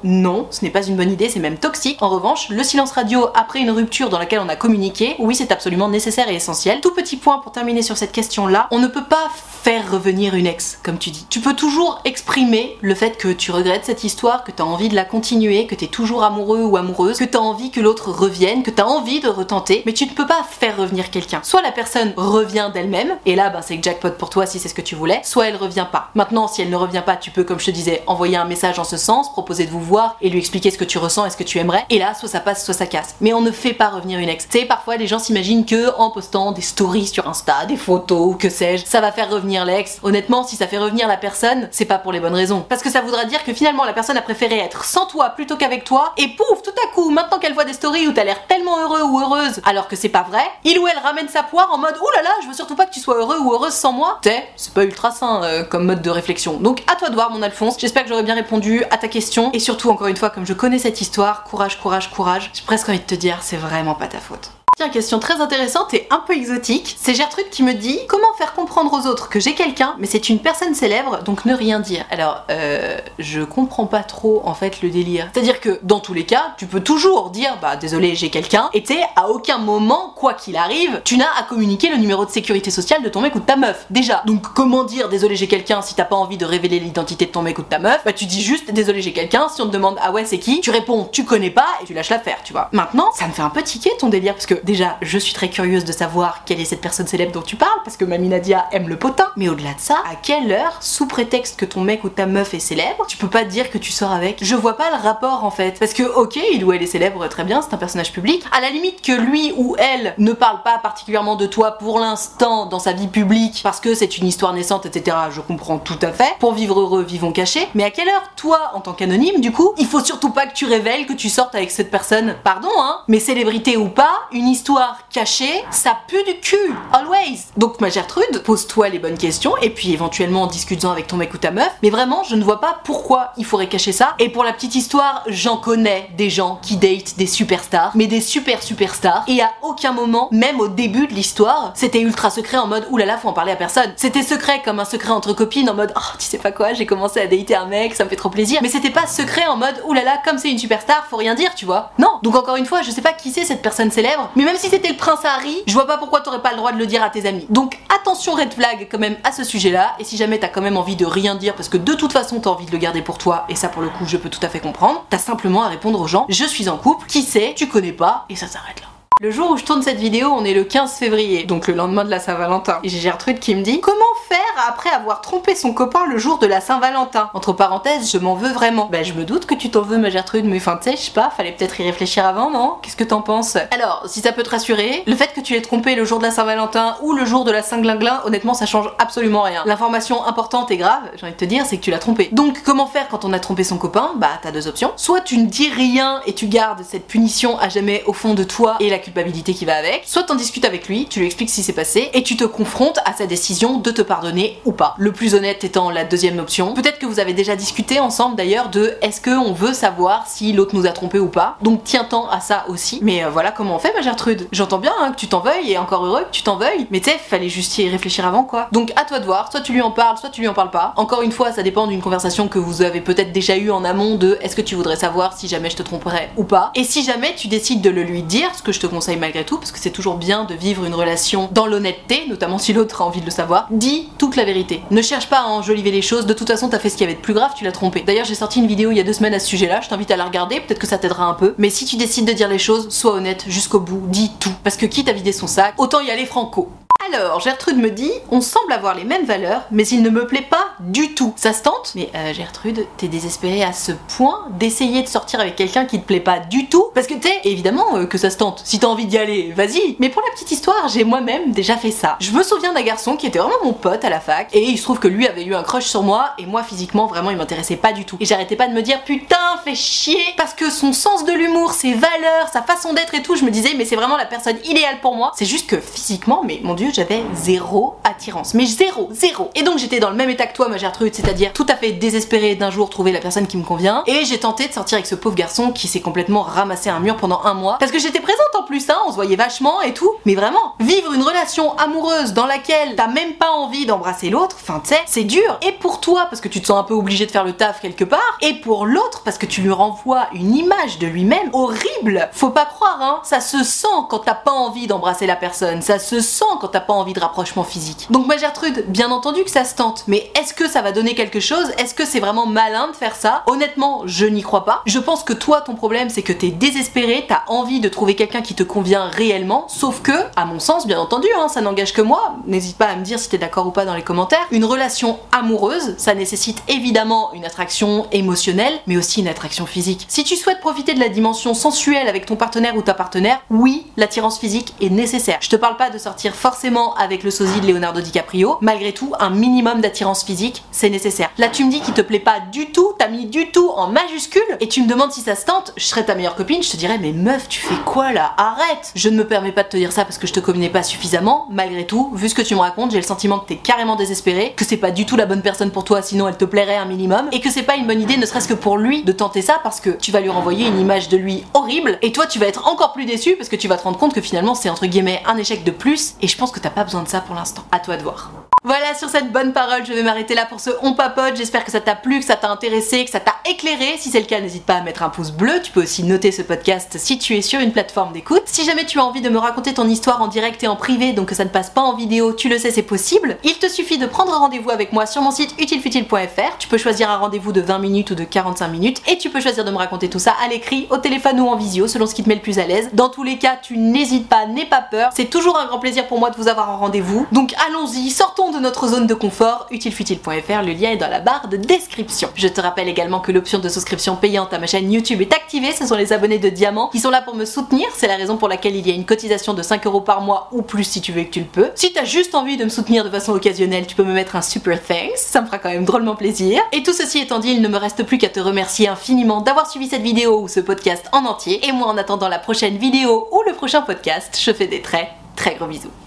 ce 0.51 0.63
n'est 0.63 0.71
pas 0.71 0.85
une 0.85 0.95
bonne 0.95 1.11
idée, 1.11 1.29
c'est 1.29 1.39
même 1.39 1.57
toxique. 1.57 2.01
En 2.01 2.09
revanche, 2.09 2.49
le 2.49 2.63
silence 2.63 2.91
radio 2.91 3.27
après 3.35 3.59
une 3.59 3.71
rupture 3.71 4.09
dans 4.09 4.19
laquelle 4.19 4.39
on 4.39 4.49
a 4.49 4.55
communiqué, 4.55 5.15
oui, 5.19 5.35
c'est 5.35 5.51
absolument 5.51 5.89
nécessaire 5.89 6.29
et 6.29 6.35
essentiel. 6.35 6.81
Tout 6.81 6.93
petit 6.93 7.17
point 7.17 7.39
pour 7.39 7.51
terminer 7.51 7.81
sur 7.81 7.97
cette 7.97 8.11
question-là, 8.11 8.67
on 8.71 8.79
ne 8.79 8.87
peut 8.87 9.03
pas 9.03 9.29
faire 9.63 9.91
revenir 9.91 10.35
une 10.35 10.47
ex, 10.47 10.79
comme 10.83 10.97
tu 10.97 11.09
dis. 11.09 11.25
Tu 11.29 11.39
peux 11.39 11.53
toujours 11.53 12.01
exprimer 12.05 12.77
le 12.81 12.95
fait 12.95 13.17
que 13.17 13.27
tu 13.29 13.51
regrettes 13.51 13.85
cette 13.85 14.03
histoire, 14.03 14.43
que 14.43 14.51
tu 14.51 14.61
as 14.61 14.65
envie 14.65 14.89
de 14.89 14.95
la 14.95 15.05
continuer, 15.05 15.67
que 15.67 15.75
tu 15.75 15.85
es 15.85 15.89
toujours 15.89 16.23
amoureux 16.23 16.63
ou 16.63 16.77
amoureuse, 16.77 17.17
que 17.17 17.25
tu 17.25 17.37
as 17.37 17.41
envie 17.41 17.71
que 17.71 17.81
l'autre 17.81 18.11
revienne, 18.11 18.63
que 18.63 18.71
tu 18.71 18.81
as 18.81 18.87
envie 18.87 19.19
de 19.19 19.27
retenter, 19.27 19.83
mais 19.85 19.93
tu 19.93 20.05
ne 20.05 20.11
peux 20.11 20.27
pas 20.27 20.43
faire 20.49 20.77
revenir 20.77 21.11
quelqu'un. 21.11 21.41
Soit 21.43 21.61
la 21.61 21.71
personne 21.71 22.13
revient 22.15 22.71
d'elle-même, 22.73 23.17
et 23.25 23.35
là, 23.35 23.49
ben, 23.49 23.61
c'est 23.61 23.81
jackpot 23.83 24.11
pour 24.11 24.29
toi 24.29 24.45
si 24.45 24.59
c'est 24.59 24.69
ce 24.69 24.73
que 24.73 24.81
tu 24.81 24.95
voulais, 24.95 25.21
soit 25.23 25.47
elle 25.47 25.57
revient 25.57 25.87
pas. 25.91 26.11
Maintenant, 26.15 26.47
si 26.47 26.61
elle 26.61 26.69
ne 26.69 26.75
revient 26.75 27.03
pas, 27.05 27.15
tu 27.15 27.31
peux, 27.31 27.43
comme 27.43 27.59
je 27.59 27.65
te 27.65 27.71
disais, 27.71 28.03
envoyer 28.07 28.37
un 28.37 28.45
message 28.45 28.79
en 28.79 28.83
ce 28.83 28.97
sens, 28.97 29.31
proposer 29.31 29.65
de 29.65 29.71
vous 29.71 29.81
voir 29.81 30.06
et 30.21 30.29
lui 30.29 30.39
expliquer 30.39 30.71
ce 30.71 30.77
que 30.77 30.83
tu 30.83 30.97
ressens 30.97 31.25
et 31.25 31.29
ce 31.29 31.37
que 31.37 31.43
tu 31.43 31.57
aimerais. 31.59 31.85
Et 31.89 31.99
là, 31.99 32.13
soit 32.13 32.29
ça 32.29 32.39
passe, 32.39 32.63
soit 32.63 32.73
ça 32.73 32.85
casse. 32.85 33.15
Mais 33.21 33.33
on 33.33 33.41
ne 33.41 33.51
fait 33.51 33.73
pas 33.73 33.89
revenir 33.89 34.19
une 34.19 34.29
ex. 34.29 34.47
Tu 34.47 34.59
sais, 34.59 34.65
parfois 34.65 34.97
les 34.97 35.07
gens 35.07 35.19
s'imaginent 35.19 35.65
que 35.65 35.95
en 35.97 36.11
postant 36.11 36.51
des 36.51 36.61
stories 36.61 37.07
sur 37.07 37.27
Insta, 37.27 37.65
des 37.65 37.77
photos, 37.77 38.33
ou 38.33 38.35
que 38.35 38.49
sais-je, 38.49 38.85
ça 38.85 39.01
va 39.01 39.11
faire 39.11 39.29
revenir 39.29 39.65
l'ex. 39.65 39.99
Honnêtement, 40.03 40.43
si 40.43 40.55
ça 40.55 40.67
fait 40.67 40.77
revenir 40.77 41.07
la 41.07 41.17
personne, 41.17 41.67
c'est 41.71 41.85
pas 41.85 41.97
pour 41.97 42.11
les 42.11 42.19
bonnes 42.19 42.35
raisons. 42.35 42.65
Parce 42.67 42.81
que 42.81 42.89
ça 42.89 43.01
voudra 43.01 43.25
dire 43.25 43.43
que 43.43 43.53
finalement 43.53 43.83
la 43.83 43.93
personne 43.93 44.17
a 44.17 44.21
préféré 44.21 44.57
être 44.57 44.85
sans 44.85 45.05
toi 45.05 45.29
plutôt 45.29 45.57
qu'avec 45.57 45.83
toi, 45.83 46.13
et 46.17 46.27
pouf, 46.29 46.61
tout 46.63 46.71
à 46.83 46.93
coup, 46.93 47.09
maintenant 47.09 47.39
qu'elle 47.39 47.53
voit 47.53 47.65
des 47.65 47.73
stories 47.73 48.07
où 48.07 48.11
t'as 48.11 48.23
l'air 48.23 48.45
tellement 48.47 48.79
heureux 48.79 49.03
ou 49.03 49.19
heureuse, 49.19 49.61
alors 49.65 49.87
que 49.87 49.95
c'est 49.95 50.09
pas 50.09 50.23
vrai, 50.23 50.43
il 50.63 50.79
ou 50.79 50.87
elle 50.87 50.97
ramène 50.99 51.29
sa 51.29 51.43
poire 51.43 51.69
en 51.71 51.77
mode 51.77 51.95
là, 52.23 52.29
je 52.41 52.47
veux 52.47 52.53
surtout 52.53 52.75
pas 52.75 52.85
que 52.85 52.93
tu 52.93 52.99
sois 52.99 53.15
heureux 53.15 53.39
ou 53.39 53.53
heureuse 53.53 53.73
sans 53.73 53.91
moi. 53.91 54.19
T'es, 54.21 54.47
c'est 54.55 54.73
pas 54.73 54.83
ultra 54.83 55.11
sain 55.11 55.43
euh, 55.43 55.63
comme 55.63 55.85
mode 55.85 56.01
de 56.01 56.09
réflexion. 56.09 56.53
Donc 56.53 56.83
à 56.87 56.95
toi 56.95 57.09
de 57.09 57.15
voir, 57.15 57.31
mon 57.31 57.41
Alphonse. 57.41 57.75
J'espère 57.79 58.03
que 58.03 58.09
j'aurais 58.09 58.23
bien 58.23 58.35
répondu 58.35 58.83
à 58.91 58.97
ta 58.97 59.07
question, 59.07 59.51
et 59.53 59.59
surtout 59.59 59.89
encore 59.97 60.09
une 60.09 60.15
fois, 60.15 60.29
comme 60.29 60.45
je 60.45 60.53
connais 60.53 60.77
cette 60.77 61.01
histoire, 61.01 61.43
courage, 61.43 61.79
courage, 61.79 62.11
courage, 62.11 62.51
j'ai 62.53 62.61
presque 62.61 62.87
envie 62.87 62.99
de 62.99 63.03
te 63.03 63.15
dire, 63.15 63.39
c'est 63.41 63.57
vraiment 63.57 63.95
pas 63.95 64.05
ta 64.05 64.19
faute. 64.19 64.51
Tiens, 64.77 64.89
question 64.89 65.17
très 65.17 65.41
intéressante 65.41 65.95
et 65.95 66.05
un 66.11 66.19
peu 66.19 66.33
exotique. 66.33 66.95
C'est 67.01 67.15
Gertrude 67.15 67.49
qui 67.49 67.63
me 67.63 67.73
dit 67.73 67.99
comment 68.07 68.31
faire 68.37 68.53
comprendre 68.53 68.93
aux 68.93 69.07
autres 69.07 69.27
que 69.27 69.39
j'ai 69.39 69.55
quelqu'un, 69.55 69.95
mais 69.97 70.05
c'est 70.05 70.29
une 70.29 70.37
personne 70.37 70.75
célèbre, 70.75 71.23
donc 71.23 71.45
ne 71.45 71.55
rien 71.55 71.79
dire? 71.79 72.05
Alors, 72.11 72.43
euh, 72.51 72.99
je 73.17 73.41
comprends 73.41 73.87
pas 73.87 74.03
trop 74.03 74.43
en 74.45 74.53
fait 74.53 74.83
le 74.83 74.91
délire. 74.91 75.31
C'est-à-dire 75.33 75.61
que 75.61 75.79
dans 75.81 75.99
tous 75.99 76.13
les 76.13 76.27
cas, 76.27 76.53
tu 76.59 76.67
peux 76.67 76.79
toujours 76.79 77.31
dire 77.31 77.57
bah 77.59 77.75
désolé, 77.75 78.13
j'ai 78.13 78.29
quelqu'un, 78.29 78.69
et 78.75 78.83
t'es 78.83 79.01
à 79.15 79.29
aucun 79.29 79.57
moment, 79.57 80.13
quoi 80.15 80.35
qu'il 80.35 80.55
arrive, 80.55 81.01
tu 81.03 81.17
n'as 81.17 81.25
à 81.39 81.41
communiquer 81.41 81.89
le 81.89 81.97
numéro 81.97 82.23
de 82.23 82.29
sécurité 82.29 82.69
sociale 82.69 83.01
de 83.01 83.09
ton 83.09 83.21
mec 83.21 83.33
ou 83.33 83.39
de 83.39 83.45
ta 83.45 83.55
meuf. 83.55 83.87
Déjà. 83.89 84.21
Donc 84.27 84.43
comment 84.53 84.83
dire 84.83 85.09
désolé, 85.09 85.35
j'ai 85.35 85.47
quelqu'un 85.47 85.81
si 85.81 85.95
t'as 85.95 86.05
pas 86.05 86.17
envie 86.17 86.37
de 86.37 86.45
révéler 86.45 86.79
l'identité 86.79 87.25
de 87.25 87.31
ton 87.31 87.41
mec 87.41 87.57
ou 87.57 87.63
de 87.63 87.67
ta 87.67 87.79
meuf? 87.79 88.01
Bah 88.05 88.13
tu 88.13 88.25
dis 88.25 88.43
juste 88.43 88.69
désolé, 88.69 89.01
j'ai 89.01 89.13
quelqu'un. 89.13 89.49
Si 89.49 89.59
on 89.59 89.65
te 89.65 89.73
demande 89.73 89.97
ah 90.03 90.11
ouais, 90.11 90.25
c'est 90.25 90.37
qui? 90.37 90.61
Tu 90.61 90.69
réponds 90.69 91.09
tu 91.11 91.25
connais 91.25 91.49
pas 91.49 91.65
et 91.81 91.85
tu 91.85 91.95
lâches 91.95 92.11
l'affaire, 92.11 92.37
tu 92.43 92.53
vois. 92.53 92.69
Maintenant, 92.73 93.11
ça 93.15 93.25
me 93.25 93.33
fait 93.33 93.41
un 93.41 93.49
peu 93.49 93.63
tiquer 93.63 93.89
ton 93.97 94.09
délire 94.09 94.35
parce 94.35 94.45
que 94.45 94.66
déjà, 94.67 94.97
je 95.01 95.17
suis 95.17 95.33
très 95.33 95.49
curieuse 95.49 95.85
de 95.85 95.91
savoir 95.91 96.43
quelle 96.45 96.59
est 96.59 96.65
cette 96.65 96.81
personne 96.81 97.07
célèbre 97.07 97.31
dont 97.31 97.41
tu 97.41 97.55
parles, 97.55 97.79
parce 97.83 97.97
que 97.97 98.05
Mamie 98.05 98.27
Nadia 98.27 98.65
aime 98.71 98.89
le 98.89 98.99
potin. 98.99 99.29
Mais 99.37 99.49
au-delà 99.49 99.73
de 99.73 99.79
ça, 99.79 99.95
à 100.11 100.15
quelle 100.15 100.51
heure, 100.51 100.77
sous 100.81 101.07
prétexte 101.07 101.57
que 101.57 101.65
ton 101.65 101.81
mec 101.81 102.03
ou 102.03 102.09
ta 102.09 102.25
meuf 102.25 102.53
est 102.53 102.59
célèbre, 102.59 103.05
tu 103.07 103.17
peux 103.17 103.29
pas 103.29 103.45
dire 103.45 103.71
que 103.71 103.77
tu 103.77 103.91
sors 103.91 104.11
avec? 104.11 104.43
Je 104.43 104.55
vois 104.55 104.75
pas 104.77 104.91
le 104.91 105.01
rapport 105.01 105.45
en 105.45 105.51
fait. 105.51 105.79
Parce 105.79 105.93
que, 105.93 106.03
ok, 106.03 106.37
il 106.53 106.65
ou 106.65 106.73
elle 106.73 106.83
est 106.83 106.87
célèbre, 106.87 107.27
très 107.29 107.45
bien, 107.45 107.61
c'est 107.61 107.73
un 107.73 107.77
personnage 107.77 108.11
public. 108.11 108.43
À 108.51 108.59
la 108.59 108.69
limite 108.69 109.01
que 109.01 109.13
lui 109.13 109.53
ou 109.55 109.75
elle 109.79 110.13
ne 110.17 110.33
parle 110.33 110.61
pas 110.63 110.77
particulièrement 110.79 111.37
de 111.37 111.45
toi 111.45 111.71
pour 111.71 111.99
l'instant 111.99 112.65
dans 112.65 112.79
sa 112.79 112.91
vie 112.91 113.07
publique, 113.07 113.61
parce 113.63 113.79
que 113.79 113.95
c'est 113.95 114.17
une 114.17 114.27
histoire 114.27 114.53
naissante, 114.53 114.85
etc., 114.85 115.15
je 115.31 115.39
comprends 115.39 115.79
tout 115.79 115.99
à 116.01 116.11
fait. 116.11 116.35
Pour 116.39 116.53
vivre 116.53 116.81
heureux, 116.81 117.03
vivons 117.03 117.31
cachés. 117.31 117.67
Mais 117.73 117.85
à 117.85 117.91
quelle 117.91 118.09
heure, 118.09 118.23
toi, 118.35 118.71
en 118.73 118.81
tant 118.81 118.93
qu'anonyme, 118.93 119.39
du 119.39 119.53
coup, 119.53 119.73
il 119.77 119.85
faut 119.85 120.03
surtout 120.03 120.31
pas 120.31 120.45
que 120.45 120.53
tu 120.53 120.65
révèles 120.65 121.05
que 121.05 121.13
tu 121.13 121.29
sortes 121.29 121.55
avec 121.55 121.71
cette 121.71 121.89
personne? 121.89 122.35
Pardon, 122.43 122.67
hein 122.77 122.99
Mais 123.07 123.19
célébrité 123.19 123.77
ou 123.77 123.87
pas, 123.87 124.11
une 124.33 124.47
histoire 124.57 125.07
caché, 125.11 125.63
ça 125.69 125.95
pue 126.07 126.23
du 126.23 126.39
cul, 126.39 126.73
always. 126.91 127.41
Donc 127.57 127.79
ma 127.79 127.89
Gertrude, 127.89 128.41
pose-toi 128.43 128.89
les 128.89 128.97
bonnes 128.97 129.17
questions 129.17 129.55
et 129.61 129.69
puis 129.69 129.93
éventuellement 129.93 130.41
en 130.41 130.47
discutant 130.47 130.89
avec 130.89 131.05
ton 131.05 131.15
mec 131.15 131.31
ou 131.31 131.37
ta 131.37 131.51
meuf. 131.51 131.69
Mais 131.83 131.91
vraiment, 131.91 132.23
je 132.23 132.33
ne 132.33 132.43
vois 132.43 132.59
pas 132.59 132.79
pourquoi 132.83 133.33
il 133.37 133.45
faudrait 133.45 133.69
cacher 133.69 133.91
ça. 133.91 134.15
Et 134.17 134.29
pour 134.29 134.43
la 134.43 134.53
petite 134.53 134.73
histoire, 134.73 135.23
j'en 135.27 135.57
connais 135.57 136.09
des 136.17 136.31
gens 136.31 136.59
qui 136.63 136.75
datent 136.75 137.17
des 137.17 137.27
superstars, 137.27 137.91
mais 137.93 138.07
des 138.07 138.19
super 138.19 138.63
superstars. 138.63 139.25
Et 139.27 139.43
à 139.43 139.51
aucun 139.61 139.91
moment, 139.91 140.27
même 140.31 140.59
au 140.59 140.69
début 140.69 141.05
de 141.05 141.13
l'histoire, 141.13 141.71
c'était 141.75 142.01
ultra 142.01 142.31
secret 142.31 142.57
en 142.57 142.65
mode 142.65 142.87
oulala, 142.89 143.19
faut 143.19 143.29
en 143.29 143.33
parler 143.33 143.51
à 143.51 143.57
personne. 143.57 143.93
C'était 143.95 144.23
secret 144.23 144.63
comme 144.65 144.79
un 144.79 144.85
secret 144.85 145.11
entre 145.11 145.33
copines 145.33 145.69
en 145.69 145.75
mode 145.75 145.93
oh 145.95 146.17
tu 146.17 146.25
sais 146.25 146.39
pas 146.39 146.51
quoi, 146.51 146.73
j'ai 146.73 146.87
commencé 146.87 147.21
à 147.21 147.27
dater 147.27 147.53
un 147.53 147.67
mec, 147.67 147.93
ça 147.93 148.05
me 148.05 148.09
fait 148.09 148.15
trop 148.15 148.29
plaisir. 148.29 148.59
Mais 148.63 148.69
c'était 148.69 148.89
pas 148.89 149.05
secret 149.05 149.45
en 149.45 149.55
mode 149.57 149.83
oulala, 149.85 150.19
comme 150.25 150.39
c'est 150.39 150.49
une 150.49 150.57
superstar, 150.57 151.05
faut 151.11 151.17
rien 151.17 151.35
dire, 151.35 151.53
tu 151.53 151.65
vois. 151.65 151.91
Non. 151.99 152.17
Donc 152.23 152.35
encore 152.35 152.55
une 152.55 152.65
fois, 152.65 152.81
je 152.81 152.89
sais 152.89 153.01
pas 153.01 153.13
qui 153.13 153.29
c'est 153.31 153.45
cette 153.45 153.61
personne 153.61 153.91
célèbre, 153.91 154.31
mais 154.35 154.46
même 154.47 154.55
si 154.55 154.69
c'était 154.69 154.87
le 154.87 154.95
prince 154.95 155.25
Harry, 155.25 155.57
je 155.67 155.73
vois 155.73 155.85
pas 155.85 155.97
pourquoi 155.97 156.21
t'aurais 156.21 156.41
pas 156.41 156.51
le 156.51 156.55
droit 156.55 156.71
de 156.71 156.77
le 156.77 156.85
dire 156.85 157.03
à 157.03 157.09
tes 157.09 157.27
amis. 157.27 157.45
Donc 157.49 157.77
attention 157.93 158.33
red 158.33 158.53
flag 158.53 158.87
quand 158.89 158.97
même 158.97 159.17
à 159.25 159.33
ce 159.33 159.43
sujet-là, 159.43 159.95
et 159.99 160.05
si 160.05 160.15
jamais 160.15 160.39
t'as 160.39 160.47
quand 160.47 160.61
même 160.61 160.77
envie 160.77 160.95
de 160.95 161.05
rien 161.05 161.35
dire 161.35 161.53
parce 161.53 161.67
que 161.67 161.75
de 161.75 161.93
toute 161.93 162.13
façon 162.13 162.39
t'as 162.39 162.49
envie 162.49 162.65
de 162.65 162.71
le 162.71 162.77
garder 162.77 163.01
pour 163.01 163.17
toi, 163.17 163.45
et 163.49 163.55
ça 163.55 163.67
pour 163.67 163.81
le 163.81 163.89
coup 163.89 164.05
je 164.05 164.15
peux 164.15 164.29
tout 164.29 164.39
à 164.41 164.47
fait 164.47 164.61
comprendre, 164.61 165.05
t'as 165.09 165.17
simplement 165.17 165.63
à 165.63 165.67
répondre 165.67 165.99
aux 165.99 166.07
gens, 166.07 166.25
je 166.29 166.45
suis 166.45 166.69
en 166.69 166.77
couple, 166.77 167.07
qui 167.07 167.23
sait, 167.23 167.55
tu 167.57 167.67
connais 167.67 167.91
pas, 167.91 168.25
et 168.29 168.37
ça 168.37 168.47
s'arrête 168.47 168.79
là. 168.79 168.87
Le 169.19 169.31
jour 169.31 169.49
où 169.49 169.57
je 169.57 169.63
tourne 169.63 169.81
cette 169.81 169.97
vidéo, 169.97 170.29
on 170.31 170.45
est 170.45 170.53
le 170.53 170.63
15 170.63 170.93
février, 170.93 171.45
donc 171.45 171.67
le 171.67 171.73
lendemain 171.73 172.05
de 172.05 172.09
la 172.11 172.19
Saint-Valentin. 172.19 172.77
Et 172.83 172.89
j'ai 172.89 172.99
Gertrude 172.99 173.39
qui 173.39 173.55
me 173.55 173.63
dit 173.63 173.81
Comment 173.81 173.95
faire 174.29 174.37
après 174.69 174.91
avoir 174.91 175.21
trompé 175.21 175.55
son 175.55 175.73
copain 175.73 176.05
le 176.05 176.19
jour 176.19 176.37
de 176.37 176.45
la 176.45 176.61
Saint-Valentin? 176.61 177.31
Entre 177.33 177.51
parenthèses, 177.51 178.11
je 178.11 178.19
m'en 178.19 178.35
veux 178.35 178.51
vraiment. 178.51 178.89
Bah, 178.91 179.01
je 179.01 179.13
me 179.13 179.25
doute 179.25 179.47
que 179.47 179.55
tu 179.55 179.71
t'en 179.71 179.81
veux, 179.81 179.97
ma 179.97 180.11
Gertrude, 180.11 180.45
mais 180.45 180.57
enfin, 180.57 180.77
tu 180.79 180.91
sais, 180.91 180.97
je 180.97 181.01
sais 181.01 181.11
pas, 181.11 181.31
fallait 181.35 181.51
peut-être 181.51 181.79
y 181.79 181.83
réfléchir 181.83 182.27
avant, 182.27 182.51
non? 182.51 182.75
Qu'est-ce 182.83 182.95
que 182.95 183.03
t'en 183.03 183.23
penses? 183.23 183.57
Alors, 183.71 184.03
si 184.05 184.21
ça 184.21 184.33
peut 184.33 184.43
te 184.43 184.51
rassurer, 184.51 185.01
le 185.07 185.15
fait 185.15 185.33
que 185.33 185.41
tu 185.41 185.53
l'aies 185.53 185.61
trompé 185.63 185.95
le 185.95 186.05
jour 186.05 186.19
de 186.19 186.23
la 186.23 186.31
Saint-Valentin 186.31 186.97
ou 187.01 187.13
le 187.13 187.25
jour 187.25 187.43
de 187.43 187.49
la 187.49 187.63
Saint-Glinglin, 187.63 188.21
honnêtement, 188.23 188.53
ça 188.53 188.67
change 188.67 188.91
absolument 188.99 189.41
rien. 189.41 189.63
L'information 189.65 190.23
importante 190.27 190.69
et 190.69 190.77
grave, 190.77 191.01
j'ai 191.15 191.23
envie 191.23 191.33
de 191.33 191.39
te 191.39 191.45
dire, 191.45 191.65
c'est 191.65 191.77
que 191.77 191.83
tu 191.83 191.89
l'as 191.89 191.97
trompé. 191.97 192.29
Donc, 192.33 192.61
comment 192.61 192.85
faire 192.85 193.07
quand 193.07 193.25
on 193.25 193.33
a 193.33 193.39
trompé 193.39 193.63
son 193.63 193.79
copain? 193.79 194.11
Bah, 194.17 194.29
t'as 194.43 194.51
deux 194.51 194.67
options. 194.67 194.91
Soit 194.95 195.21
tu 195.21 195.39
ne 195.39 195.47
dis 195.47 195.71
rien 195.71 196.21
et 196.27 196.33
tu 196.33 196.45
gardes 196.45 196.83
cette 196.87 197.07
punition 197.07 197.57
à 197.57 197.67
jamais 197.69 198.03
au 198.05 198.13
fond 198.13 198.35
de 198.35 198.43
toi 198.43 198.75
et 198.79 198.91
la 198.91 198.99
culpabilité 199.07 199.53
qui 199.53 199.65
va 199.65 199.75
avec 199.75 200.03
soit 200.05 200.23
t'en 200.23 200.35
discutes 200.35 200.65
avec 200.65 200.87
lui, 200.87 201.07
tu 201.09 201.19
lui 201.19 201.27
expliques 201.27 201.49
ce 201.49 201.55
qui 201.55 201.63
s'est 201.63 201.73
passé 201.73 202.09
et 202.13 202.23
tu 202.23 202.35
te 202.35 202.43
confrontes 202.43 202.99
à 203.05 203.13
sa 203.13 203.25
décision 203.25 203.79
de 203.79 203.91
te 203.91 204.01
pardonner 204.01 204.59
ou 204.65 204.73
pas. 204.73 204.95
Le 204.97 205.11
plus 205.11 205.33
honnête 205.33 205.63
étant 205.63 205.89
la 205.89 206.03
deuxième 206.03 206.39
option. 206.39 206.73
Peut-être 206.73 206.99
que 206.99 207.05
vous 207.05 207.19
avez 207.19 207.33
déjà 207.33 207.55
discuté 207.55 207.99
ensemble 207.99 208.35
d'ailleurs 208.35 208.69
de 208.69 208.95
est-ce 209.01 209.21
qu'on 209.21 209.53
veut 209.53 209.73
savoir 209.73 210.27
si 210.27 210.51
l'autre 210.51 210.75
nous 210.75 210.85
a 210.85 210.91
trompé 210.91 211.19
ou 211.19 211.29
pas. 211.29 211.57
Donc 211.61 211.83
tiens-t'en 211.83 212.27
à 212.27 212.41
ça 212.41 212.65
aussi. 212.67 212.99
Mais 213.01 213.23
euh, 213.23 213.29
voilà 213.29 213.51
comment 213.51 213.75
on 213.75 213.79
fait 213.79 213.93
ma 213.93 214.01
Gertrude. 214.01 214.47
J'entends 214.51 214.79
bien 214.79 214.93
hein, 214.99 215.11
que 215.11 215.17
tu 215.17 215.27
t'en 215.27 215.39
veuilles 215.39 215.71
et 215.71 215.77
encore 215.77 216.05
heureux 216.05 216.23
que 216.23 216.31
tu 216.31 216.43
t'en 216.43 216.57
veuilles. 216.57 216.87
Mais 216.91 216.99
tu 216.99 217.09
sais, 217.09 217.17
fallait 217.17 217.49
juste 217.49 217.77
y 217.77 217.89
réfléchir 217.89 218.25
avant 218.27 218.43
quoi. 218.43 218.67
Donc 218.71 218.91
à 218.95 219.05
toi 219.05 219.19
de 219.19 219.25
voir, 219.25 219.49
soit 219.51 219.61
tu 219.61 219.71
lui 219.71 219.81
en 219.81 219.91
parles, 219.91 220.17
soit 220.17 220.29
tu 220.29 220.41
lui 220.41 220.47
en 220.47 220.53
parles 220.53 220.71
pas. 220.71 220.93
Encore 220.97 221.21
une 221.21 221.31
fois, 221.31 221.51
ça 221.51 221.63
dépend 221.63 221.87
d'une 221.87 222.01
conversation 222.01 222.47
que 222.47 222.59
vous 222.59 222.81
avez 222.81 223.01
peut-être 223.01 223.31
déjà 223.31 223.55
eu 223.55 223.71
en 223.71 223.85
amont 223.85 224.15
de 224.15 224.37
est-ce 224.41 224.55
que 224.55 224.61
tu 224.61 224.75
voudrais 224.75 224.95
savoir 224.97 225.37
si 225.37 225.47
jamais 225.47 225.69
je 225.69 225.77
te 225.77 225.83
tromperais 225.83 226.29
ou 226.35 226.43
pas. 226.43 226.71
Et 226.75 226.83
si 226.83 227.03
jamais 227.03 227.35
tu 227.35 227.47
décides 227.47 227.81
de 227.81 227.89
le 227.89 228.03
lui 228.03 228.23
dire, 228.23 228.49
ce 228.55 228.61
que 228.61 228.71
je 228.71 228.79
te 228.79 228.87
conseille 228.87 228.96
malgré 229.17 229.45
tout, 229.45 229.57
parce 229.57 229.71
que 229.71 229.79
c'est 229.79 229.91
toujours 229.91 230.15
bien 230.15 230.43
de 230.45 230.53
vivre 230.53 230.85
une 230.85 230.93
relation 230.93 231.49
dans 231.51 231.65
l'honnêteté, 231.65 232.25
notamment 232.27 232.57
si 232.57 232.73
l'autre 232.73 233.01
a 233.01 233.05
envie 233.05 233.21
de 233.21 233.25
le 233.25 233.31
savoir, 233.31 233.67
dis 233.71 234.09
toute 234.17 234.35
la 234.35 234.43
vérité. 234.43 234.81
Ne 234.91 235.01
cherche 235.01 235.27
pas 235.27 235.41
à 235.41 235.47
enjoliver 235.47 235.91
les 235.91 236.01
choses, 236.01 236.25
de 236.25 236.33
toute 236.33 236.47
façon 236.47 236.69
t'as 236.69 236.79
fait 236.79 236.89
ce 236.89 236.97
qu'il 236.97 237.05
y 237.05 237.09
avait 237.09 237.17
de 237.17 237.21
plus 237.21 237.33
grave, 237.33 237.51
tu 237.55 237.63
l'as 237.63 237.71
trompé. 237.71 238.01
D'ailleurs 238.01 238.25
j'ai 238.25 238.35
sorti 238.35 238.59
une 238.59 238.67
vidéo 238.67 238.91
il 238.91 238.97
y 238.97 238.99
a 238.99 239.03
deux 239.03 239.13
semaines 239.13 239.33
à 239.33 239.39
ce 239.39 239.47
sujet-là, 239.47 239.81
je 239.81 239.89
t'invite 239.89 240.11
à 240.11 240.17
la 240.17 240.25
regarder, 240.25 240.59
peut-être 240.59 240.79
que 240.79 240.87
ça 240.87 240.97
t'aidera 240.97 241.25
un 241.25 241.33
peu. 241.33 241.53
Mais 241.57 241.69
si 241.69 241.85
tu 241.85 241.95
décides 241.95 242.25
de 242.25 242.33
dire 242.33 242.49
les 242.49 242.59
choses, 242.59 242.89
sois 242.89 243.13
honnête 243.13 243.45
jusqu'au 243.47 243.79
bout, 243.79 244.01
dis 244.07 244.31
tout. 244.39 244.53
Parce 244.63 244.77
que 244.77 244.85
quitte 244.85 245.09
à 245.09 245.13
vider 245.13 245.31
son 245.31 245.47
sac, 245.47 245.73
autant 245.77 246.01
y 246.01 246.09
aller 246.11 246.25
franco. 246.25 246.69
Alors, 247.13 247.39
Gertrude 247.39 247.77
me 247.77 247.89
dit, 247.89 248.11
on 248.31 248.41
semble 248.41 248.73
avoir 248.73 248.93
les 248.93 249.05
mêmes 249.05 249.25
valeurs, 249.25 249.63
mais 249.71 249.87
il 249.87 250.01
ne 250.01 250.09
me 250.09 250.27
plaît 250.27 250.45
pas 250.49 250.65
du 250.81 251.13
tout. 251.13 251.33
Ça 251.37 251.53
se 251.53 251.63
tente 251.63 251.93
Mais 251.95 252.09
euh, 252.15 252.33
Gertrude, 252.33 252.85
t'es 252.97 253.07
désespérée 253.07 253.63
à 253.63 253.71
ce 253.71 253.93
point 254.17 254.47
d'essayer 254.59 255.03
de 255.03 255.07
sortir 255.07 255.39
avec 255.39 255.55
quelqu'un 255.55 255.85
qui 255.85 256.01
te 256.01 256.05
plaît 256.05 256.19
pas 256.19 256.39
du 256.39 256.67
tout? 256.67 256.87
Parce 256.93 257.07
que 257.07 257.13
t'es, 257.13 257.39
évidemment 257.45 257.95
euh, 257.95 258.05
que 258.05 258.17
ça 258.17 258.29
se 258.29 258.37
tente. 258.37 258.61
Si 258.65 258.79
t'as 258.79 258.87
envie 258.87 259.05
d'y 259.05 259.17
aller, 259.17 259.53
vas-y. 259.55 259.95
Mais 259.99 260.09
pour 260.09 260.21
la 260.21 260.33
petite 260.33 260.51
histoire, 260.51 260.89
j'ai 260.89 261.05
moi-même 261.05 261.51
déjà 261.51 261.77
fait 261.77 261.91
ça. 261.91 262.17
Je 262.19 262.31
me 262.31 262.43
souviens 262.43 262.73
d'un 262.73 262.81
garçon 262.81 263.15
qui 263.15 263.27
était 263.27 263.39
vraiment 263.39 263.55
mon 263.63 263.73
pote 263.73 264.03
à 264.03 264.09
la 264.09 264.19
fac, 264.19 264.49
et 264.53 264.63
il 264.63 264.77
se 264.77 264.83
trouve 264.83 264.99
que 264.99 265.07
lui 265.07 265.27
avait 265.27 265.45
eu 265.45 265.55
un 265.55 265.63
crush 265.63 265.85
sur 265.85 266.03
moi, 266.03 266.31
et 266.37 266.45
moi 266.45 266.63
physiquement, 266.63 267.07
vraiment, 267.07 267.31
il 267.31 267.37
m'intéressait 267.37 267.77
pas 267.77 267.93
du 267.93 268.03
tout. 268.03 268.17
Et 268.19 268.25
j'arrêtais 268.25 268.57
pas 268.57 268.67
de 268.67 268.73
me 268.73 268.81
dire, 268.81 269.01
putain, 269.05 269.37
fais 269.63 269.75
chier 269.75 270.19
Parce 270.35 270.53
que 270.53 270.69
son 270.69 270.91
sens 270.91 271.23
de 271.23 271.31
l'humour, 271.31 271.71
ses 271.71 271.93
valeurs, 271.93 272.49
sa 272.51 272.63
façon 272.63 272.93
d'être 272.93 273.13
et 273.13 273.21
tout, 273.21 273.37
je 273.37 273.45
me 273.45 273.51
disais, 273.51 273.75
mais 273.77 273.85
c'est 273.85 273.95
vraiment 273.95 274.17
la 274.17 274.25
personne 274.25 274.57
idéale 274.65 274.99
pour 275.01 275.15
moi. 275.15 275.31
C'est 275.37 275.45
juste 275.45 275.69
que 275.69 275.79
physiquement, 275.79 276.43
mais 276.43 276.59
mon 276.63 276.73
dieu, 276.73 276.91
j'avais 276.97 277.23
zéro 277.35 277.95
attirance. 278.03 278.55
Mais 278.55 278.65
zéro, 278.65 279.09
zéro. 279.11 279.51
Et 279.53 279.61
donc 279.61 279.77
j'étais 279.77 279.99
dans 279.99 280.09
le 280.09 280.15
même 280.15 280.31
état 280.31 280.47
que 280.47 280.55
toi, 280.55 280.67
ma 280.67 280.77
Gertrude, 280.77 281.13
c'est-à-dire 281.13 281.53
tout 281.53 281.65
à 281.69 281.75
fait 281.75 281.91
désespérée 281.91 282.55
d'un 282.55 282.71
jour 282.71 282.89
trouver 282.89 283.11
la 283.11 283.19
personne 283.19 283.45
qui 283.45 283.55
me 283.55 283.63
convient. 283.63 284.03
Et 284.07 284.25
j'ai 284.25 284.39
tenté 284.39 284.67
de 284.67 284.73
sortir 284.73 284.95
avec 284.95 285.05
ce 285.05 285.13
pauvre 285.13 285.35
garçon 285.35 285.71
qui 285.71 285.87
s'est 285.87 286.01
complètement 286.01 286.41
ramassé 286.41 286.89
un 286.89 286.99
mur 286.99 287.15
pendant 287.17 287.41
un 287.43 287.53
mois. 287.53 287.77
Parce 287.79 287.91
que 287.91 287.99
j'étais 287.99 288.19
présente 288.19 288.55
en 288.55 288.63
plus, 288.63 288.89
hein, 288.89 288.97
on 289.05 289.11
se 289.11 289.15
voyait 289.15 289.35
vachement 289.35 289.83
et 289.83 289.93
tout. 289.93 290.11
Mais 290.25 290.33
vraiment, 290.33 290.73
vivre 290.79 291.13
une 291.13 291.21
relation 291.21 291.77
amoureuse 291.77 292.33
dans 292.33 292.47
laquelle 292.47 292.95
t'as 292.95 293.07
même 293.07 293.33
pas 293.33 293.51
envie 293.51 293.85
d'embrasser 293.85 294.31
l'autre, 294.31 294.55
enfin 294.59 294.81
tu 294.83 294.95
sais, 294.95 295.01
c'est 295.05 295.23
dur. 295.23 295.59
Et 295.61 295.73
pour 295.73 295.99
toi, 295.99 296.25
parce 296.31 296.41
que 296.41 296.47
tu 296.47 296.61
te 296.61 296.65
sens 296.65 296.79
un 296.79 296.83
peu 296.83 296.95
obligé 296.95 297.27
de 297.27 297.31
faire 297.31 297.43
le 297.43 297.53
taf 297.53 297.79
quelque 297.79 298.05
part. 298.05 298.37
Et 298.41 298.53
pour 298.55 298.87
l'autre, 298.87 299.21
parce 299.23 299.37
que 299.37 299.45
tu 299.45 299.61
lui 299.61 299.71
renvoies 299.71 300.25
une 300.33 300.55
image 300.55 300.97
de 300.97 301.05
lui-même 301.05 301.51
horrible. 301.53 302.29
Faut 302.31 302.49
pas 302.49 302.65
croire, 302.65 303.01
hein, 303.01 303.19
ça 303.23 303.39
se 303.39 303.63
sent 303.63 303.87
quand 304.09 304.19
t'as 304.19 304.33
pas 304.33 304.51
envie 304.51 304.87
d'embrasser 304.87 305.27
la 305.27 305.35
personne. 305.35 305.83
Ça 305.83 305.99
se 305.99 306.21
sent 306.21 306.45
quand 306.59 306.69
t'as 306.69 306.86
pas 306.87 306.93
envie 306.93 307.13
de 307.13 307.19
rapprochement 307.19 307.63
physique. 307.63 308.07
Donc 308.09 308.25
ma 308.25 308.37
Gertrude, 308.37 308.85
bien 308.87 309.11
entendu 309.11 309.43
que 309.43 309.51
ça 309.51 309.65
se 309.65 309.75
tente, 309.75 310.03
mais 310.07 310.31
est-ce 310.39 310.53
que 310.53 310.67
ça 310.67 310.81
va 310.81 310.91
donner 310.91 311.13
quelque 311.13 311.39
chose? 311.39 311.71
Est-ce 311.77 311.93
que 311.93 312.05
c'est 312.05 312.19
vraiment 312.19 312.47
malin 312.47 312.87
de 312.87 312.95
faire 312.95 313.15
ça? 313.15 313.43
Honnêtement, 313.45 314.03
je 314.05 314.25
n'y 314.25 314.41
crois 314.41 314.65
pas. 314.65 314.81
Je 314.85 314.99
pense 314.99 315.23
que 315.23 315.33
toi, 315.33 315.61
ton 315.61 315.75
problème, 315.75 316.09
c'est 316.09 316.23
que 316.23 316.33
t'es 316.33 316.49
désespéré, 316.49 317.25
t'as 317.27 317.43
envie 317.47 317.79
de 317.79 317.89
trouver 317.89 318.15
quelqu'un 318.15 318.41
qui 318.41 318.55
te 318.55 318.63
convient 318.63 319.05
réellement, 319.05 319.67
sauf 319.67 320.01
que, 320.01 320.11
à 320.35 320.45
mon 320.45 320.59
sens, 320.59 320.87
bien 320.87 320.99
entendu, 320.99 321.27
hein, 321.37 321.47
ça 321.49 321.61
n'engage 321.61 321.93
que 321.93 322.01
moi, 322.01 322.37
n'hésite 322.47 322.77
pas 322.77 322.87
à 322.87 322.95
me 322.95 323.03
dire 323.03 323.19
si 323.19 323.29
t'es 323.29 323.37
d'accord 323.37 323.67
ou 323.67 323.71
pas 323.71 323.85
dans 323.85 323.95
les 323.95 324.03
commentaires, 324.03 324.47
une 324.51 324.65
relation 324.65 325.19
amoureuse, 325.31 325.95
ça 325.97 326.15
nécessite 326.15 326.63
évidemment 326.67 327.33
une 327.33 327.45
attraction 327.45 328.07
émotionnelle, 328.11 328.79
mais 328.87 328.97
aussi 328.97 329.19
une 329.19 329.27
attraction 329.27 329.65
physique. 329.65 330.05
Si 330.07 330.23
tu 330.23 330.35
souhaites 330.35 330.61
profiter 330.61 330.93
de 330.93 330.99
la 330.99 331.09
dimension 331.09 331.53
sensuelle 331.53 332.07
avec 332.07 332.25
ton 332.25 332.35
partenaire 332.35 332.75
ou 332.75 332.81
ta 332.81 332.93
partenaire, 332.93 333.41
oui, 333.49 333.87
l'attirance 333.97 334.39
physique 334.39 334.73
est 334.81 334.89
nécessaire. 334.89 335.37
Je 335.41 335.49
te 335.49 335.55
parle 335.55 335.77
pas 335.77 335.89
de 335.89 335.97
sortir 335.97 336.33
forcément 336.33 336.66
avec 336.97 337.23
le 337.23 337.31
sosie 337.31 337.61
de 337.61 337.67
Leonardo 337.67 338.01
DiCaprio, 338.01 338.57
malgré 338.61 338.93
tout, 338.93 339.13
un 339.19 339.29
minimum 339.29 339.79
d'attirance 339.81 340.23
physique, 340.23 340.63
c'est 340.71 340.89
nécessaire. 340.89 341.29
Là, 341.37 341.47
tu 341.47 341.63
me 341.63 341.71
dis 341.71 341.79
qu'il 341.79 341.93
te 341.93 342.01
plaît 342.01 342.19
pas 342.19 342.39
du 342.51 342.71
tout, 342.71 342.93
t'as 342.99 343.07
mis 343.07 343.25
du 343.25 343.51
tout 343.51 343.69
en 343.75 343.87
majuscule, 343.87 344.41
et 344.59 344.67
tu 344.67 344.81
me 344.81 344.87
demandes 344.87 345.11
si 345.11 345.21
ça 345.21 345.35
se 345.35 345.45
tente, 345.45 345.71
je 345.77 345.85
serais 345.85 346.05
ta 346.05 346.15
meilleure 346.15 346.35
copine, 346.35 346.61
je 346.61 346.71
te 346.71 346.77
dirais, 346.77 346.97
mais 346.99 347.13
meuf, 347.13 347.47
tu 347.47 347.61
fais 347.61 347.75
quoi 347.85 348.11
là? 348.11 348.33
Arrête! 348.37 348.91
Je 348.95 349.09
ne 349.09 349.15
me 349.15 349.25
permets 349.25 349.51
pas 349.51 349.63
de 349.63 349.69
te 349.69 349.77
dire 349.77 349.91
ça 349.91 350.03
parce 350.03 350.17
que 350.17 350.27
je 350.27 350.33
te 350.33 350.39
connais 350.39 350.69
pas 350.69 350.83
suffisamment, 350.83 351.47
malgré 351.49 351.85
tout, 351.85 352.11
vu 352.13 352.27
ce 352.27 352.35
que 352.35 352.41
tu 352.41 352.53
me 352.53 352.59
racontes, 352.59 352.91
j'ai 352.91 352.97
le 352.97 353.03
sentiment 353.03 353.39
que 353.39 353.47
t'es 353.47 353.55
carrément 353.55 353.95
désespéré, 353.95 354.53
que 354.55 354.65
c'est 354.65 354.77
pas 354.77 354.91
du 354.91 355.05
tout 355.05 355.15
la 355.15 355.25
bonne 355.25 355.41
personne 355.41 355.71
pour 355.71 355.83
toi, 355.83 356.01
sinon 356.01 356.27
elle 356.27 356.37
te 356.37 356.45
plairait 356.45 356.77
un 356.77 356.85
minimum, 356.85 357.29
et 357.31 357.39
que 357.39 357.49
c'est 357.49 357.63
pas 357.63 357.75
une 357.75 357.87
bonne 357.87 358.01
idée, 358.01 358.17
ne 358.17 358.25
serait-ce 358.25 358.47
que 358.47 358.53
pour 358.53 358.77
lui, 358.77 359.03
de 359.03 359.11
tenter 359.11 359.41
ça 359.41 359.59
parce 359.63 359.79
que 359.79 359.91
tu 359.91 360.11
vas 360.11 360.19
lui 360.19 360.29
renvoyer 360.29 360.67
une 360.67 360.79
image 360.79 361.09
de 361.09 361.17
lui 361.17 361.45
horrible, 361.53 361.97
et 362.01 362.11
toi 362.11 362.27
tu 362.27 362.39
vas 362.39 362.47
être 362.47 362.67
encore 362.67 362.93
plus 362.93 363.05
déçu 363.05 363.35
parce 363.35 363.49
que 363.49 363.55
tu 363.55 363.67
vas 363.67 363.77
te 363.77 363.83
rendre 363.83 363.97
compte 363.97 364.13
que 364.13 364.21
finalement 364.21 364.55
c'est 364.55 364.69
entre 364.69 364.85
guillemets 364.85 365.21
un 365.25 365.37
échec 365.37 365.63
de 365.63 365.71
plus, 365.71 366.15
et 366.21 366.27
je 366.27 366.37
pense 366.37 366.51
que 366.51 366.56
t'as 366.59 366.69
pas 366.69 366.83
besoin 366.83 367.03
de 367.03 367.07
ça 367.07 367.21
pour 367.21 367.35
l'instant. 367.35 367.63
À 367.71 367.79
toi 367.79 367.97
de 367.97 368.03
voir. 368.03 368.31
Voilà, 368.67 368.93
sur 368.93 369.07
cette 369.07 369.31
bonne 369.31 369.53
parole, 369.53 369.85
je 369.85 369.93
vais 369.93 370.03
m'arrêter 370.03 370.35
là 370.35 370.45
pour 370.45 370.59
ce 370.59 370.71
On 370.81 370.91
Papote. 370.91 371.37
J'espère 371.37 371.63
que 371.63 371.71
ça 371.71 371.79
t'a 371.79 371.95
plu, 371.95 372.19
que 372.19 372.25
ça 372.25 372.35
t'a 372.35 372.51
intéressé, 372.51 373.05
que 373.05 373.09
ça 373.09 373.21
t'a 373.21 373.35
éclairé. 373.49 373.95
Si 373.97 374.09
c'est 374.09 374.19
le 374.19 374.25
cas, 374.25 374.41
n'hésite 374.41 374.65
pas 374.65 374.73
à 374.73 374.81
mettre 374.81 375.03
un 375.03 375.09
pouce 375.09 375.31
bleu. 375.31 375.61
Tu 375.63 375.71
peux 375.71 375.83
aussi 375.83 376.03
noter 376.03 376.33
ce 376.33 376.41
podcast 376.41 376.97
si 376.99 377.17
tu 377.17 377.37
es 377.37 377.41
sur 377.41 377.61
une 377.61 377.71
plateforme 377.71 378.11
d'écoute. 378.11 378.41
Si 378.43 378.65
jamais 378.65 378.85
tu 378.85 378.99
as 378.99 379.05
envie 379.05 379.21
de 379.21 379.29
me 379.29 379.37
raconter 379.37 379.73
ton 379.73 379.87
histoire 379.87 380.21
en 380.21 380.27
direct 380.27 380.61
et 380.63 380.67
en 380.67 380.75
privé, 380.75 381.13
donc 381.13 381.29
que 381.29 381.35
ça 381.35 381.45
ne 381.45 381.49
passe 381.49 381.69
pas 381.69 381.79
en 381.79 381.95
vidéo, 381.95 382.33
tu 382.33 382.49
le 382.49 382.57
sais, 382.57 382.69
c'est 382.69 382.81
possible. 382.81 383.37
Il 383.45 383.57
te 383.57 383.69
suffit 383.69 383.97
de 383.99 384.05
prendre 384.05 384.33
rendez-vous 384.33 384.69
avec 384.69 384.91
moi 384.91 385.05
sur 385.05 385.21
mon 385.21 385.31
site 385.31 385.55
utilefutile.fr. 385.61 386.57
Tu 386.59 386.67
peux 386.67 386.77
choisir 386.77 387.09
un 387.09 387.19
rendez-vous 387.19 387.53
de 387.53 387.61
20 387.61 387.79
minutes 387.79 388.11
ou 388.11 388.15
de 388.15 388.25
45 388.25 388.67
minutes 388.67 389.01
et 389.07 389.17
tu 389.17 389.29
peux 389.29 389.39
choisir 389.39 389.63
de 389.63 389.71
me 389.71 389.77
raconter 389.77 390.09
tout 390.09 390.19
ça 390.19 390.33
à 390.43 390.49
l'écrit, 390.49 390.87
au 390.89 390.97
téléphone 390.97 391.39
ou 391.39 391.47
en 391.47 391.55
visio, 391.55 391.87
selon 391.87 392.05
ce 392.05 392.13
qui 392.13 392.21
te 392.21 392.27
met 392.27 392.35
le 392.35 392.41
plus 392.41 392.59
à 392.59 392.67
l'aise. 392.67 392.89
Dans 392.91 393.07
tous 393.07 393.23
les 393.23 393.37
cas, 393.37 393.55
tu 393.55 393.77
n'hésites 393.77 394.27
pas, 394.27 394.45
n'aie 394.45 394.65
pas 394.65 394.81
peur. 394.81 395.11
C'est 395.15 395.29
toujours 395.29 395.57
un 395.57 395.67
grand 395.67 395.79
plaisir 395.79 396.05
pour 396.07 396.19
moi 396.19 396.31
de 396.31 396.35
vous 396.35 396.49
avoir 396.49 396.69
en 396.69 396.79
rendez-vous. 396.79 397.25
Donc 397.31 397.53
allons-y, 397.69 398.09
sortons 398.09 398.51
de 398.51 398.56
notre 398.59 398.87
zone 398.87 399.07
de 399.07 399.13
confort. 399.13 399.67
Utilefutile.fr, 399.71 400.61
le 400.65 400.73
lien 400.73 400.91
est 400.91 400.97
dans 400.97 401.09
la 401.09 401.19
barre 401.19 401.47
de 401.47 401.57
description. 401.57 402.29
Je 402.35 402.47
te 402.47 402.61
rappelle 402.61 402.87
également 402.87 403.19
que 403.19 403.31
l'option 403.31 403.59
de 403.59 403.69
souscription 403.69 404.15
payante 404.15 404.53
à 404.53 404.59
ma 404.59 404.67
chaîne 404.67 404.91
YouTube 404.91 405.21
est 405.21 405.33
activée. 405.33 405.71
Ce 405.71 405.85
sont 405.85 405.95
les 405.95 406.13
abonnés 406.13 406.39
de 406.39 406.49
Diamant 406.49 406.89
qui 406.89 406.99
sont 406.99 407.09
là 407.09 407.21
pour 407.21 407.35
me 407.35 407.45
soutenir. 407.45 407.87
C'est 407.95 408.07
la 408.07 408.15
raison 408.15 408.37
pour 408.37 408.47
laquelle 408.47 408.75
il 408.75 408.87
y 408.87 408.91
a 408.91 408.93
une 408.93 409.05
cotisation 409.05 409.53
de 409.53 409.61
5 409.61 409.85
euros 409.85 410.01
par 410.01 410.21
mois 410.21 410.49
ou 410.51 410.61
plus 410.61 410.83
si 410.83 411.01
tu 411.01 411.11
veux 411.11 411.23
que 411.23 411.29
tu 411.29 411.39
le 411.39 411.45
peux. 411.45 411.69
Si 411.75 411.93
t'as 411.93 412.05
juste 412.05 412.35
envie 412.35 412.57
de 412.57 412.63
me 412.63 412.69
soutenir 412.69 413.03
de 413.03 413.09
façon 413.09 413.33
occasionnelle, 413.33 413.87
tu 413.87 413.95
peux 413.95 414.03
me 414.03 414.13
mettre 414.13 414.35
un 414.35 414.41
super 414.41 414.83
thanks. 414.83 415.17
Ça 415.17 415.41
me 415.41 415.45
fera 415.45 415.59
quand 415.59 415.69
même 415.69 415.85
drôlement 415.85 416.15
plaisir. 416.15 416.61
Et 416.71 416.83
tout 416.83 416.93
ceci 416.93 417.19
étant 417.19 417.39
dit, 417.39 417.51
il 417.51 417.61
ne 417.61 417.67
me 417.67 417.77
reste 417.77 418.03
plus 418.03 418.17
qu'à 418.17 418.29
te 418.29 418.39
remercier 418.39 418.87
infiniment 418.87 419.41
d'avoir 419.41 419.69
suivi 419.69 419.87
cette 419.87 420.01
vidéo 420.01 420.41
ou 420.41 420.47
ce 420.47 420.59
podcast 420.59 421.05
en 421.11 421.25
entier. 421.25 421.67
Et 421.67 421.71
moi, 421.71 421.87
en 421.87 421.97
attendant 421.97 422.29
la 422.29 422.39
prochaine 422.39 422.77
vidéo 422.77 423.27
ou 423.31 423.43
le 423.47 423.53
prochain 423.53 423.81
podcast, 423.81 424.37
je 424.41 424.51
fais 424.51 424.67
des 424.67 424.81
très 424.81 425.09
très 425.35 425.55
gros 425.55 425.67
bisous. 425.67 426.06